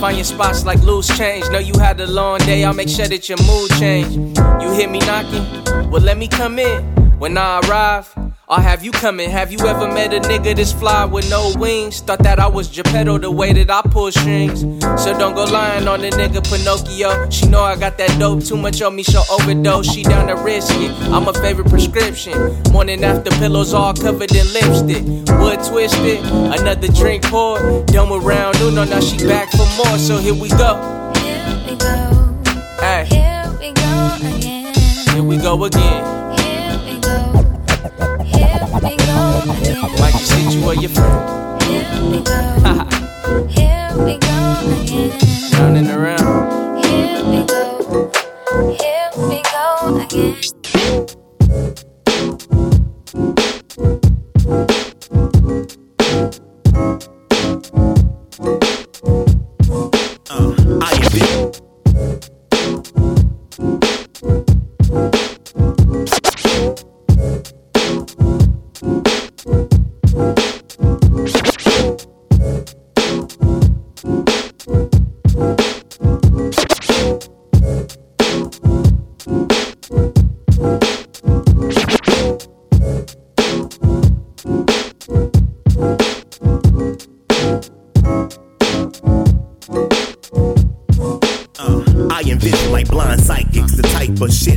Find 0.00 0.16
your 0.16 0.24
spots 0.24 0.64
like 0.64 0.80
loose 0.82 1.14
change. 1.18 1.44
Know 1.50 1.58
you 1.58 1.78
had 1.78 2.00
a 2.00 2.06
long 2.06 2.38
day, 2.38 2.64
I'll 2.64 2.72
make 2.72 2.88
sure 2.88 3.06
that 3.06 3.28
your 3.28 3.38
mood 3.42 3.70
change. 3.72 4.16
You 4.62 4.72
hear 4.72 4.88
me 4.88 5.00
knocking? 5.00 5.90
Well, 5.90 6.00
let 6.00 6.16
me 6.16 6.26
come 6.26 6.58
in. 6.58 6.82
When 7.18 7.36
I 7.36 7.60
arrive, 7.60 8.14
I'll 8.50 8.62
have 8.62 8.82
you 8.82 8.92
coming. 8.92 9.28
Have 9.28 9.52
you 9.52 9.58
ever 9.66 9.86
met 9.86 10.14
a 10.14 10.20
nigga 10.20 10.56
this 10.56 10.72
fly 10.72 11.04
with 11.04 11.28
no 11.28 11.52
wings? 11.58 12.00
Thought 12.00 12.20
that 12.20 12.38
I 12.38 12.46
was 12.46 12.66
Geppetto 12.68 13.18
the 13.18 13.30
way 13.30 13.52
that 13.52 13.70
I 13.70 13.82
pull 13.86 14.10
strings. 14.10 14.60
So 15.02 15.18
don't 15.18 15.34
go 15.34 15.44
lying 15.44 15.86
on 15.86 16.00
the 16.00 16.08
nigga 16.08 16.42
Pinocchio. 16.42 17.28
She 17.28 17.46
know 17.46 17.62
I 17.62 17.76
got 17.76 17.98
that 17.98 18.18
dope, 18.18 18.42
too 18.42 18.56
much 18.56 18.80
on 18.80 18.96
me, 18.96 19.02
she'll 19.02 19.22
overdose. 19.30 19.92
She 19.92 20.02
down 20.02 20.28
to 20.28 20.36
risk 20.36 20.72
it. 20.76 20.90
I'm 21.12 21.28
a 21.28 21.34
favorite 21.34 21.68
prescription. 21.68 22.62
Morning 22.72 23.04
after 23.04 23.30
pillows 23.32 23.74
all 23.74 23.92
covered 23.92 24.34
in 24.34 24.46
lipstick. 24.54 25.04
Wood 25.38 25.62
twisted, 25.62 26.24
another 26.24 26.88
drink 26.88 27.24
poured. 27.24 27.84
Done 27.88 28.10
around 28.10 28.58
noon, 28.60 28.76
no, 28.76 28.84
now 28.84 29.00
she 29.00 29.18
back 29.26 29.50
for 29.50 29.68
more. 29.76 29.98
So 29.98 30.16
here 30.16 30.32
we 30.32 30.48
go. 30.48 31.12
Here 31.16 31.64
we 31.68 31.76
go, 31.76 32.40
Hey, 32.80 33.04
here 33.10 33.44
we 33.60 33.72
go 33.72 34.16
again. 34.22 34.74
here 35.12 35.22
we 35.22 35.36
go 35.36 35.62
again. 35.64 36.17
Might 38.70 40.12
just 40.12 40.32
hit 40.32 40.52
you 40.54 40.64
or 40.66 40.74
your 40.74 40.90
friend. 40.90 41.62
Here 41.62 42.02
we 42.10 42.20
go, 42.20 42.38
here 43.48 43.90
we 43.96 44.18
go 44.18 44.38
again. 44.82 45.18
Running 45.54 45.88
around. 45.90 46.84
Here 46.84 47.24
we 47.24 47.44
go, 47.44 48.10
here 48.78 49.10
we 49.16 49.42
go 49.42 49.98
again. 50.04 50.57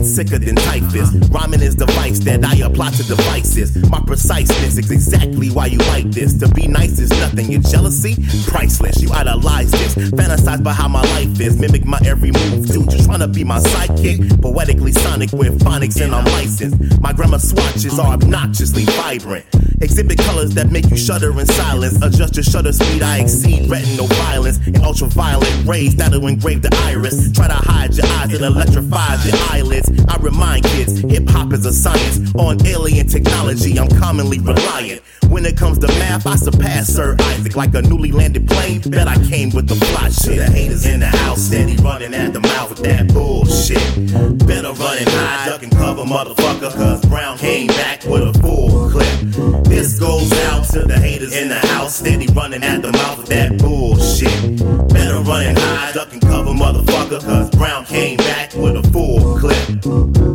Sicker 0.03 0.39
than 0.39 0.55
typhus. 0.55 1.11
Rhyming 1.29 1.61
is 1.61 1.75
the 1.75 1.85
vice 1.85 2.19
that 2.19 2.43
I 2.43 2.55
apply 2.65 2.91
to 2.91 3.03
devices. 3.03 3.77
My 3.89 4.01
preciseness 4.01 4.77
is 4.77 4.91
exactly 4.91 5.49
why 5.49 5.67
you 5.67 5.77
like 5.79 6.09
this. 6.11 6.33
To 6.39 6.47
be 6.47 6.67
nice 6.67 6.99
is 6.99 7.09
nothing, 7.09 7.51
your 7.51 7.61
jealousy, 7.61 8.15
priceless. 8.47 9.01
You 9.01 9.11
idolize 9.11 9.71
this, 9.71 9.95
fantasize 10.11 10.63
by 10.63 10.73
how 10.73 10.87
my 10.87 11.01
life 11.15 11.39
is, 11.39 11.59
mimic 11.59 11.85
my 11.85 11.99
every 12.05 12.31
move 12.31 12.67
dude. 12.67 12.89
Just 12.89 13.05
trying 13.05 13.19
to 13.19 13.27
be 13.27 13.43
my 13.43 13.59
sidekick, 13.59 14.41
poetically 14.41 14.91
sonic 14.91 15.31
with 15.31 15.59
phonics 15.59 16.01
and 16.01 16.13
I'm 16.13 16.25
licensed. 16.25 17.01
My 17.01 17.13
grammar 17.13 17.39
swatches 17.39 17.99
are 17.99 18.13
obnoxiously 18.13 18.85
vibrant. 18.85 19.45
Exhibit 19.81 20.19
colors 20.19 20.53
that 20.53 20.71
make 20.71 20.89
you 20.89 20.97
shudder 20.97 21.37
in 21.39 21.45
silence. 21.47 22.01
Adjust 22.01 22.35
your 22.35 22.43
shutter 22.43 22.71
speed, 22.71 23.01
I 23.01 23.19
exceed 23.19 23.69
retinal 23.69 24.07
violence 24.07 24.57
and 24.67 24.77
ultraviolet 24.77 25.65
rays 25.65 25.95
that'll 25.95 26.27
engrave 26.27 26.61
the 26.61 26.69
iris. 26.85 27.31
Try 27.31 27.47
to 27.47 27.53
hide 27.53 27.95
your 27.95 28.05
eyes, 28.05 28.33
it 28.33 28.41
electrifies 28.41 29.25
your 29.25 29.37
eyelids. 29.49 29.90
I 30.07 30.17
remind 30.21 30.65
kids, 30.65 30.99
hip 30.99 31.27
hop 31.29 31.53
is 31.53 31.65
a 31.65 31.73
science. 31.73 32.33
On 32.35 32.65
alien 32.65 33.07
technology, 33.07 33.79
I'm 33.79 33.89
commonly 33.89 34.39
reliant. 34.39 35.01
When 35.29 35.45
it 35.45 35.55
comes 35.57 35.79
to 35.79 35.87
math, 35.87 36.27
I 36.27 36.35
surpass 36.35 36.87
Sir 36.87 37.15
Isaac 37.19 37.55
like 37.55 37.73
a 37.73 37.81
newly 37.81 38.11
landed 38.11 38.47
plane. 38.47 38.81
Bet 38.81 39.07
I 39.07 39.15
came 39.29 39.49
with 39.51 39.67
the 39.67 39.75
fly 39.75 40.09
shit. 40.09 40.37
The 40.37 40.51
haters 40.51 40.85
in 40.85 40.99
the 40.99 41.07
house, 41.07 41.41
steady 41.41 41.75
running 41.77 42.13
at 42.13 42.33
the 42.33 42.41
mouth 42.41 42.69
with 42.69 42.83
that 42.83 43.13
bullshit. 43.13 43.79
Better 44.45 44.73
run 44.73 44.97
and 44.97 45.09
hide, 45.09 45.47
duck 45.47 45.63
and 45.63 45.71
cover, 45.71 46.03
motherfucker, 46.03 46.73
cause 46.73 47.05
Brown 47.05 47.37
came 47.37 47.67
back 47.67 48.03
with 48.05 48.23
a 48.23 48.33
full 48.39 48.89
clip. 48.89 49.65
This 49.65 49.99
goes 49.99 50.31
out 50.49 50.65
to 50.71 50.81
the 50.83 50.99
haters 50.99 51.35
in 51.35 51.47
the 51.47 51.59
house, 51.59 51.95
steady 51.95 52.27
running 52.33 52.63
at 52.63 52.81
the 52.81 52.91
mouth 52.91 53.19
with 53.19 53.27
that 53.27 53.57
bullshit. 53.57 54.59
Better 54.93 55.19
run 55.21 55.45
and 55.45 55.57
hide, 55.57 55.93
duck 55.93 56.11
and 56.11 56.21
cover, 56.21 56.51
motherfucker, 56.51 57.21
cause 57.21 57.49
Brown 57.51 57.85
came 57.85 58.17
back 58.17 58.53
with 58.53 58.75
a 58.75 58.80
full 59.81 60.11
clip. 60.13 60.30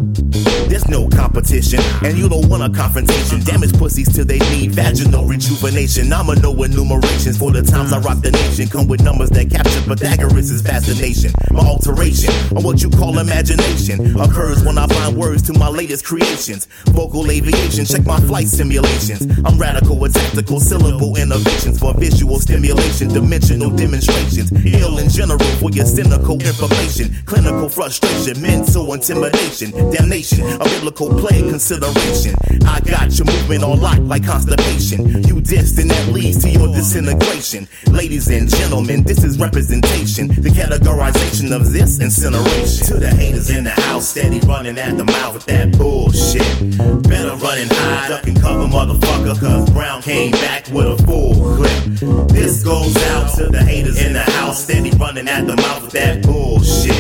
No 0.89 1.09
competition, 1.09 1.81
and 2.05 2.17
you 2.17 2.29
don't 2.29 2.49
want 2.49 2.63
a 2.63 2.71
confrontation. 2.71 3.41
Damage 3.41 3.77
pussies 3.77 4.15
till 4.15 4.25
they 4.25 4.39
need 4.39 4.71
vaginal 4.73 5.25
rejuvenation. 5.25 6.13
I'ma 6.13 6.35
know 6.35 6.55
enumerations 6.63 7.39
for 7.39 7.51
the 7.51 7.63
times 7.63 7.93
I 7.93 7.99
rock 8.01 8.21
the 8.23 8.31
nation. 8.31 8.69
Come 8.69 8.87
with 8.87 9.03
numbers 9.03 9.31
that 9.31 9.51
capture 9.51 9.83
Pythagoras' 9.83 10.63
fascination. 10.63 11.33
My 11.51 11.61
alteration 11.61 12.33
on 12.57 12.63
what 12.63 12.83
you 12.83 12.91
call 12.91 13.19
imagination 13.19 14.17
occurs 14.21 14.65
when 14.65 14.79
I 14.79 14.87
find 14.87 15.17
words 15.17 15.43
to 15.43 15.59
my 15.59 15.69
latest 15.69 16.05
creations. 16.05 16.67
Vocal 16.87 17.31
aviation, 17.31 17.85
check 17.85 18.07
my 18.07 18.21
flight 18.21 18.47
simulations. 18.47 19.27
I'm 19.45 19.59
radical 19.59 19.99
with 19.99 20.15
tactical 20.15 20.61
syllable 20.61 21.17
innovations 21.17 21.81
for 21.81 21.95
visual 21.95 22.39
stimulation, 22.39 23.09
dimensional 23.09 23.71
demonstrations. 23.71 24.53
Ill 24.65 24.99
in 24.99 25.09
general 25.09 25.39
for 25.59 25.71
your 25.71 25.87
cynical 25.87 26.41
information, 26.41 27.15
clinical 27.25 27.69
frustration, 27.69 28.41
mental 28.41 28.93
intimidation, 28.93 29.73
damnation, 29.91 30.47
biblical 30.77 31.09
plague 31.09 31.49
consideration. 31.49 32.35
I 32.67 32.81
got 32.81 33.17
your 33.17 33.27
movement 33.27 33.65
on 33.65 33.81
lock 33.81 33.99
like 34.01 34.25
constipation. 34.25 35.25
You 35.27 35.37
dissed 35.41 35.81
and 35.81 35.91
that 35.91 36.09
leads 36.09 36.43
to 36.43 36.51
your 36.51 36.69
disintegration. 36.69 37.67
Ladies 37.91 38.29
and 38.29 38.49
gentlemen, 38.49 39.03
this 39.03 39.25
is 39.25 39.39
representation. 39.39 40.29
The 40.29 40.51
categorization 40.51 41.55
of 41.55 41.73
this 41.73 42.01
incineration. 42.01 42.87
To 42.89 42.95
the 42.99 43.09
haters 43.09 43.49
in 43.49 43.65
the 43.65 43.71
house, 43.71 44.09
steady 44.09 44.41
running 44.41 44.79
at 44.79 44.99
the 44.99 45.05
mouth 45.05 45.35
with 45.35 45.47
that 45.47 45.77
bullshit. 45.79 46.43
Better 47.09 47.35
run 47.37 47.59
and 47.59 47.73
hide, 47.73 48.09
duck 48.09 48.27
and 48.27 48.41
cover, 48.41 48.67
motherfucker, 48.67 49.41
cause 49.41 49.71
Brown 49.71 50.03
came 50.03 50.33
back 50.33 50.69
with 50.69 50.87
a 50.87 51.03
full 51.05 51.35
clip. 51.57 52.29
This 52.29 52.63
goes 52.63 52.97
out 53.15 53.35
to 53.37 53.47
the 53.47 53.63
haters 53.63 54.01
in 54.05 54.13
the 54.13 54.23
house, 54.23 54.65
steady 54.65 54.91
running 54.99 55.29
at 55.29 55.47
the 55.47 55.57
mouth 55.57 55.85
with 55.85 55.93
that 55.93 56.23
bullshit. 56.23 56.96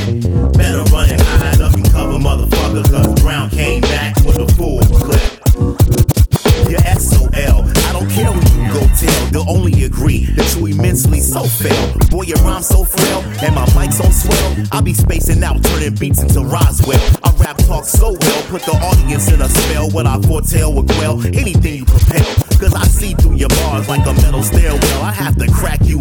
I 14.76 14.82
be 14.82 14.92
spacing 14.92 15.42
out, 15.42 15.64
turning 15.64 15.94
beats 15.94 16.20
into 16.20 16.40
Roswell. 16.40 17.00
I 17.24 17.30
rap 17.38 17.56
talk 17.64 17.86
so 17.86 18.12
well, 18.12 18.42
put 18.48 18.60
the 18.60 18.72
audience 18.72 19.32
in 19.32 19.40
a 19.40 19.48
spell. 19.48 19.88
What 19.88 20.06
I 20.06 20.20
foretell 20.20 20.74
will 20.74 20.84
quell 20.84 21.18
anything 21.28 21.76
you 21.76 21.84
propel. 21.86 22.26
Cause 22.60 22.74
I 22.74 22.84
see 22.84 23.14
through 23.14 23.36
your 23.36 23.48
bars 23.48 23.88
like 23.88 24.04
a 24.06 24.12
metal 24.20 24.42
stairwell. 24.42 24.85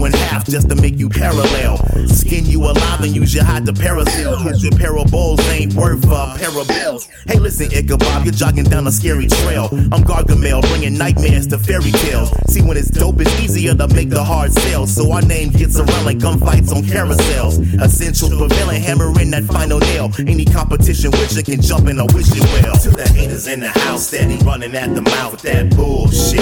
In 0.06 0.14
half 0.14 0.46
just 0.46 0.70
to 0.70 0.76
make 0.76 0.98
you 0.98 1.10
parallel. 1.10 1.78
Skin 2.08 2.46
you 2.46 2.62
alive 2.64 3.02
and 3.02 3.16
use 3.16 3.34
your 3.34 3.44
hide 3.44 3.66
to 3.66 3.74
parasail. 3.74 4.36
Cause 4.38 4.64
your 4.64 4.72
parables 4.74 5.40
ain't 5.50 5.74
worth 5.74 6.06
a 6.06 6.36
pair 6.38 6.50
of 6.58 6.68
bells. 6.68 7.08
Hey, 7.28 7.40
listen, 7.40 7.72
Ichabod, 7.72 8.26
you're 8.26 8.34
jogging 8.34 8.66
down 8.66 8.88
a 8.88 8.92
scary 8.92 9.28
trail. 9.28 9.68
I'm 9.72 10.04
Gargamel, 10.04 10.62
bringing 10.70 10.98
nightmares 10.98 11.48
to 11.48 11.58
fairy 11.58 11.92
tales. 11.92 12.32
See, 12.48 12.62
when 12.62 12.78
it's 12.78 12.90
dope, 12.90 13.20
it's 13.20 13.42
easier 13.42 13.74
to 13.76 13.88
make 13.90 14.10
the 14.10 14.24
hard 14.24 14.54
sell. 14.54 14.88
So 14.88 15.12
our 15.12 15.22
name 15.22 15.50
gets 15.50 15.78
around 15.78 16.06
like 16.06 16.18
gunfights 16.18 16.76
on 16.76 16.84
carousels. 16.84 17.60
Essential 17.82 18.30
prevailing, 18.30 18.82
hammering 18.82 19.32
that 19.32 19.44
final 19.46 19.80
nail. 19.80 20.12
Any 20.20 20.46
competition 20.46 21.12
with 21.12 21.36
you 21.36 21.44
can 21.44 21.62
jump 21.62 21.88
in 21.88 22.00
a 22.00 22.06
wishing 22.14 22.44
well. 22.54 22.76
To 22.78 22.92
the 22.92 23.08
haters 23.08 23.48
in 23.48 23.60
the 23.60 23.70
house, 23.70 24.08
steady 24.08 24.38
running 24.46 24.76
at 24.76 24.94
the 24.94 25.02
mouth 25.02 25.32
with 25.32 25.42
that 25.42 25.76
bullshit. 25.76 26.42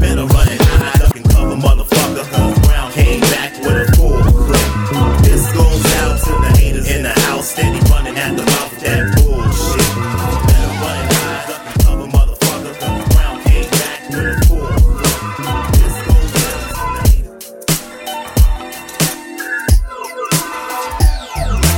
Better 0.00 0.24
run 0.24 0.48
and 0.48 0.60
hide, 0.60 1.00
duck 1.00 1.16
and 1.16 1.28
cover, 1.30 1.56
motherfucker. 1.56 2.55
Came 3.06 3.20
back 3.20 3.52
with 3.60 3.88
a 3.88 3.96
full 3.96 4.20
clip. 4.20 5.22
This 5.22 5.52
goes 5.52 5.86
out 6.02 6.18
to 6.24 6.32
the 6.42 6.58
haters 6.58 6.90
in 6.90 7.04
the 7.04 7.10
house, 7.10 7.50
steady 7.50 7.78
running 7.88 8.18
at 8.18 8.36
the 8.36 8.42
mouth 8.42 8.72
with 8.72 8.80
that 8.82 9.14
bullshit. 9.14 9.86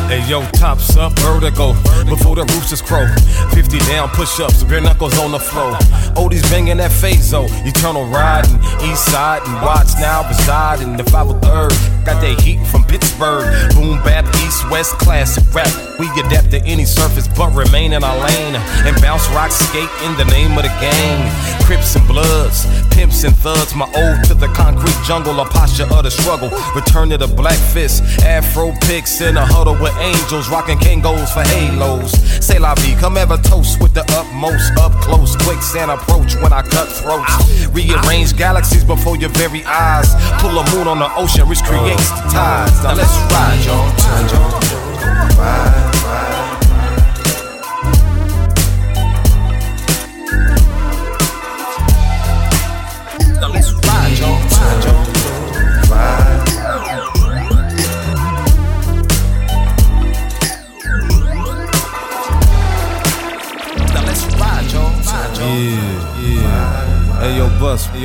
Hey 0.09 0.27
yo, 0.27 0.43
tops 0.53 0.97
up, 0.97 1.13
vertigo. 1.19 1.75
Before 2.09 2.35
the 2.35 2.45
roosters 2.55 2.81
crow. 2.81 3.07
50 3.53 3.79
down, 3.91 4.09
push 4.11 4.41
ups, 4.41 4.65
bare 4.65 4.81
knuckles 4.81 5.19
on 5.19 5.33
the 5.33 5.39
floor. 5.39 5.73
Oldies 6.17 6.43
banging 6.51 6.79
that 6.79 6.91
phaso. 6.91 7.47
Eternal 7.67 8.07
riding, 8.07 8.57
east 8.89 9.05
side 9.07 9.43
and 9.47 9.55
Watts 9.63 9.99
now 10.01 10.27
reside 10.29 10.81
in 10.81 10.97
the 10.97 11.03
503rd. 11.05 12.05
Got 12.05 12.21
that 12.21 12.41
heat 12.41 12.65
from 12.67 12.85
Pittsburgh. 12.85 13.75
Boom 13.75 14.03
bap, 14.03 14.25
east 14.37 14.69
west 14.71 14.93
classic 14.99 15.45
rap. 15.55 15.88
We 15.99 16.07
adapt 16.21 16.53
to 16.53 16.63
any 16.63 16.85
surface 16.85 17.27
but 17.27 17.53
remain 17.55 17.93
in 17.93 18.05
our 18.05 18.17
lane. 18.17 18.55
And 18.87 18.95
bounce 19.03 19.29
rock 19.31 19.51
skate 19.51 19.91
in 20.07 20.17
the 20.17 20.25
name 20.31 20.57
of 20.57 20.63
the 20.63 20.75
game. 20.79 21.27
Crips 21.67 21.97
and 21.97 22.07
Bloods, 22.07 22.67
pimps 22.95 23.25
and 23.25 23.35
thugs. 23.37 23.75
My 23.75 23.87
ode 23.97 24.25
to 24.27 24.35
the 24.35 24.47
concrete 24.55 24.97
jungle, 25.05 25.41
a 25.41 25.45
posture 25.45 25.91
of 25.93 26.05
the 26.05 26.11
struggle. 26.11 26.51
Return 26.75 27.11
to 27.11 27.19
the 27.19 27.27
black 27.27 27.59
fist, 27.75 28.03
afro 28.23 28.73
picks 28.83 29.21
in 29.21 29.37
a 29.37 29.45
huddle 29.45 29.75
with 29.75 29.95
angels, 29.99 30.49
rocking 30.49 30.79
Kangols 30.79 31.35
for 31.35 31.43
halos. 31.43 32.13
Say 32.45 32.59
la 32.59 32.75
vie, 32.77 32.95
come 33.01 33.17
ever 33.17 33.37
toast 33.37 33.83
with 33.83 33.93
the 33.93 34.05
utmost, 34.15 34.79
up 34.79 34.93
close, 35.03 35.37
quicksand 35.37 35.91
approach 35.91 36.37
when 36.37 36.53
I 36.53 36.63
cut 36.63 36.89
throats. 36.89 37.67
Rearrange 37.69 38.37
galaxies 38.37 38.85
before 38.85 39.17
your 39.17 39.31
very 39.31 39.65
eyes. 39.65 40.15
Pull 40.41 40.57
a 40.59 40.65
moon 40.77 40.87
on 40.87 41.01
the 41.01 41.11
ocean, 41.17 41.49
which 41.49 41.63
creates 41.65 42.11
the 42.11 42.23
tides. 42.31 42.85
Now 42.85 42.95
let's 42.95 43.17
ride, 43.35 43.65
y'all. 43.67 44.88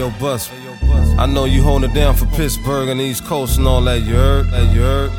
Yo, 0.03 0.09
bus. 0.19 0.49
I 1.17 1.27
know 1.27 1.45
you 1.45 1.61
holding 1.61 1.93
down 1.93 2.15
for 2.15 2.25
Pittsburgh 2.25 2.89
and 2.89 2.99
the 2.99 3.03
East 3.03 3.23
Coast 3.25 3.57
and 3.57 3.67
all 3.67 3.79
that, 3.81 4.01
you 4.01 4.15
heard? 4.15 4.47
That 4.47 4.73
you 4.73 4.81
heard? 4.81 5.11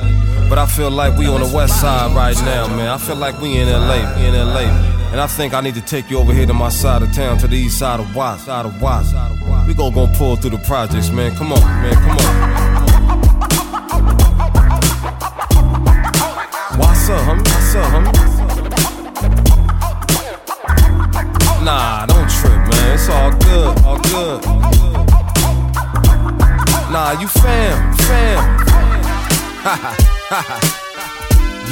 But 0.55 0.61
I 0.62 0.67
feel 0.67 0.88
like 0.93 1.19
we 1.19 1.27
on 1.27 1.40
the 1.40 1.53
west 1.53 1.81
side 1.81 2.14
right 2.14 2.37
now, 2.45 2.69
man. 2.69 2.87
I 2.87 2.97
feel 2.97 3.17
like 3.17 3.40
we 3.40 3.57
in 3.59 3.67
LA, 3.67 4.17
in 4.19 4.35
LA. 4.35 4.61
And 5.11 5.21
I 5.21 5.27
think 5.27 5.53
I 5.53 5.61
need 5.61 5.75
to 5.75 5.81
take 5.81 6.09
you 6.09 6.17
over 6.21 6.33
here 6.33 6.47
to 6.47 6.55
my 6.55 6.69
side 6.69 7.03
of 7.03 7.12
town, 7.12 7.38
to 7.38 7.49
the 7.49 7.57
east 7.57 7.77
side 7.77 7.99
of 7.99 8.14
Watts, 8.14 8.45
side 8.45 8.64
of 8.64 8.81
Watts. 8.81 9.12
We 9.67 9.75
gon' 9.75 9.93
go 9.93 10.07
pull 10.07 10.37
through 10.37 10.51
the 10.51 10.59
projects, 10.59 11.11
man. 11.11 11.35
Come 11.35 11.53
on, 11.53 11.61
man, 11.61 11.95
come 11.95 12.19
on. 12.19 12.84
Haha. 30.35 30.81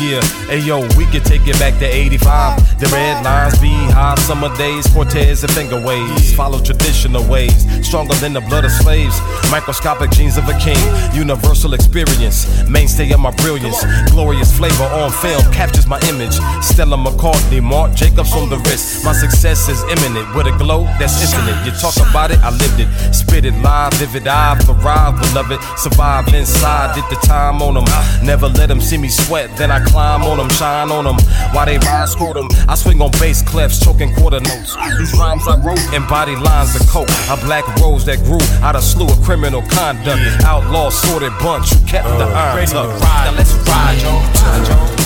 Yeah, 0.03 0.21
hey 0.51 0.59
yo, 0.59 0.81
we 0.99 1.07
can 1.07 1.23
take 1.23 1.47
it 1.47 1.57
back 1.61 1.79
to 1.79 1.87
85. 1.87 2.81
The 2.81 2.89
red 2.89 3.23
lines, 3.25 3.55
be 3.61 3.71
beehive, 3.71 4.19
summer 4.19 4.51
days, 4.57 4.85
Cortez 4.89 5.45
and 5.45 5.53
finger 5.53 5.81
waves. 5.81 6.35
Follow 6.35 6.59
traditional 6.59 7.23
ways, 7.31 7.55
stronger 7.87 8.15
than 8.15 8.33
the 8.33 8.41
blood 8.41 8.65
of 8.65 8.73
slaves. 8.73 9.15
Microscopic 9.53 10.11
genes 10.11 10.37
of 10.37 10.49
a 10.49 10.59
king, 10.59 10.83
universal 11.15 11.75
experience, 11.75 12.67
mainstay 12.69 13.13
of 13.13 13.21
my 13.21 13.31
brilliance. 13.31 13.79
Glorious 14.11 14.51
flavor 14.51 14.91
on 14.91 15.13
film 15.13 15.41
captures 15.53 15.87
my 15.87 16.01
image. 16.11 16.35
Stella 16.61 16.97
McCartney, 16.97 17.63
Marc 17.63 17.95
Jacobs 17.95 18.33
on 18.35 18.51
the 18.51 18.59
wrist. 18.67 19.05
My 19.05 19.13
success 19.13 19.69
is 19.69 19.85
imminent 19.85 20.35
with 20.35 20.49
a 20.49 20.57
glow 20.59 20.83
that's 20.99 21.23
infinite. 21.23 21.65
You 21.65 21.71
talk 21.79 21.95
about 22.11 22.33
it, 22.33 22.41
I 22.41 22.51
lived 22.51 22.81
it. 22.81 23.15
Spit 23.15 23.45
it 23.45 23.55
live, 23.63 23.95
vivid 23.95 24.27
eye, 24.27 24.59
thrive, 24.59 25.15
beloved. 25.21 25.63
Survive 25.79 26.27
inside, 26.35 26.97
did 26.97 27.05
the 27.09 27.21
time 27.25 27.63
on 27.63 27.75
them. 27.75 27.85
Never 28.25 28.49
let 28.49 28.67
them 28.67 28.81
see 28.81 28.99
me 28.99 29.09
sweat, 29.09 29.57
then 29.57 29.71
I 29.71 29.79
climb 29.93 30.23
on 30.23 30.39
them, 30.39 30.49
shine 30.51 30.91
on 30.91 31.05
them. 31.05 31.19
While 31.53 31.67
they 31.67 31.79
ride, 31.79 32.09
screw 32.09 32.33
them. 32.33 32.49
I 32.67 32.75
swing 32.75 33.01
on 33.01 33.11
bass 33.21 33.43
clefs, 33.43 33.85
choking 33.85 34.15
quarter 34.15 34.41
notes. 34.41 34.75
These 34.99 35.13
rhymes 35.19 35.47
I 35.47 35.61
wrote 35.61 35.79
embody 35.93 36.35
lines 36.35 36.75
of 36.75 36.89
coke. 36.89 37.13
A 37.29 37.37
black 37.45 37.69
rose 37.77 38.05
that 38.07 38.19
grew 38.25 38.41
out 38.65 38.75
of 38.75 38.83
slew 38.83 39.07
of 39.07 39.21
criminal 39.23 39.63
conduct. 39.69 40.21
Outlaw 40.45 40.89
sorted 40.91 41.37
bunch 41.39 41.71
who 41.71 41.87
kept 41.87 42.09
the 42.19 42.25
iron 42.25 42.67
tucked. 42.67 43.01
Now 43.03 43.35
let's 43.37 43.53
ride. 43.69 44.03
Ride. 44.03 45.03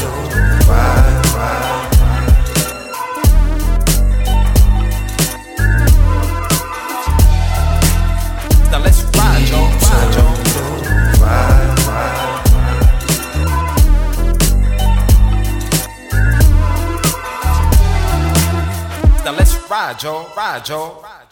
Ride, 0.68 1.26
ride. 1.34 1.65
Now 19.76 19.92
let's 19.92 21.25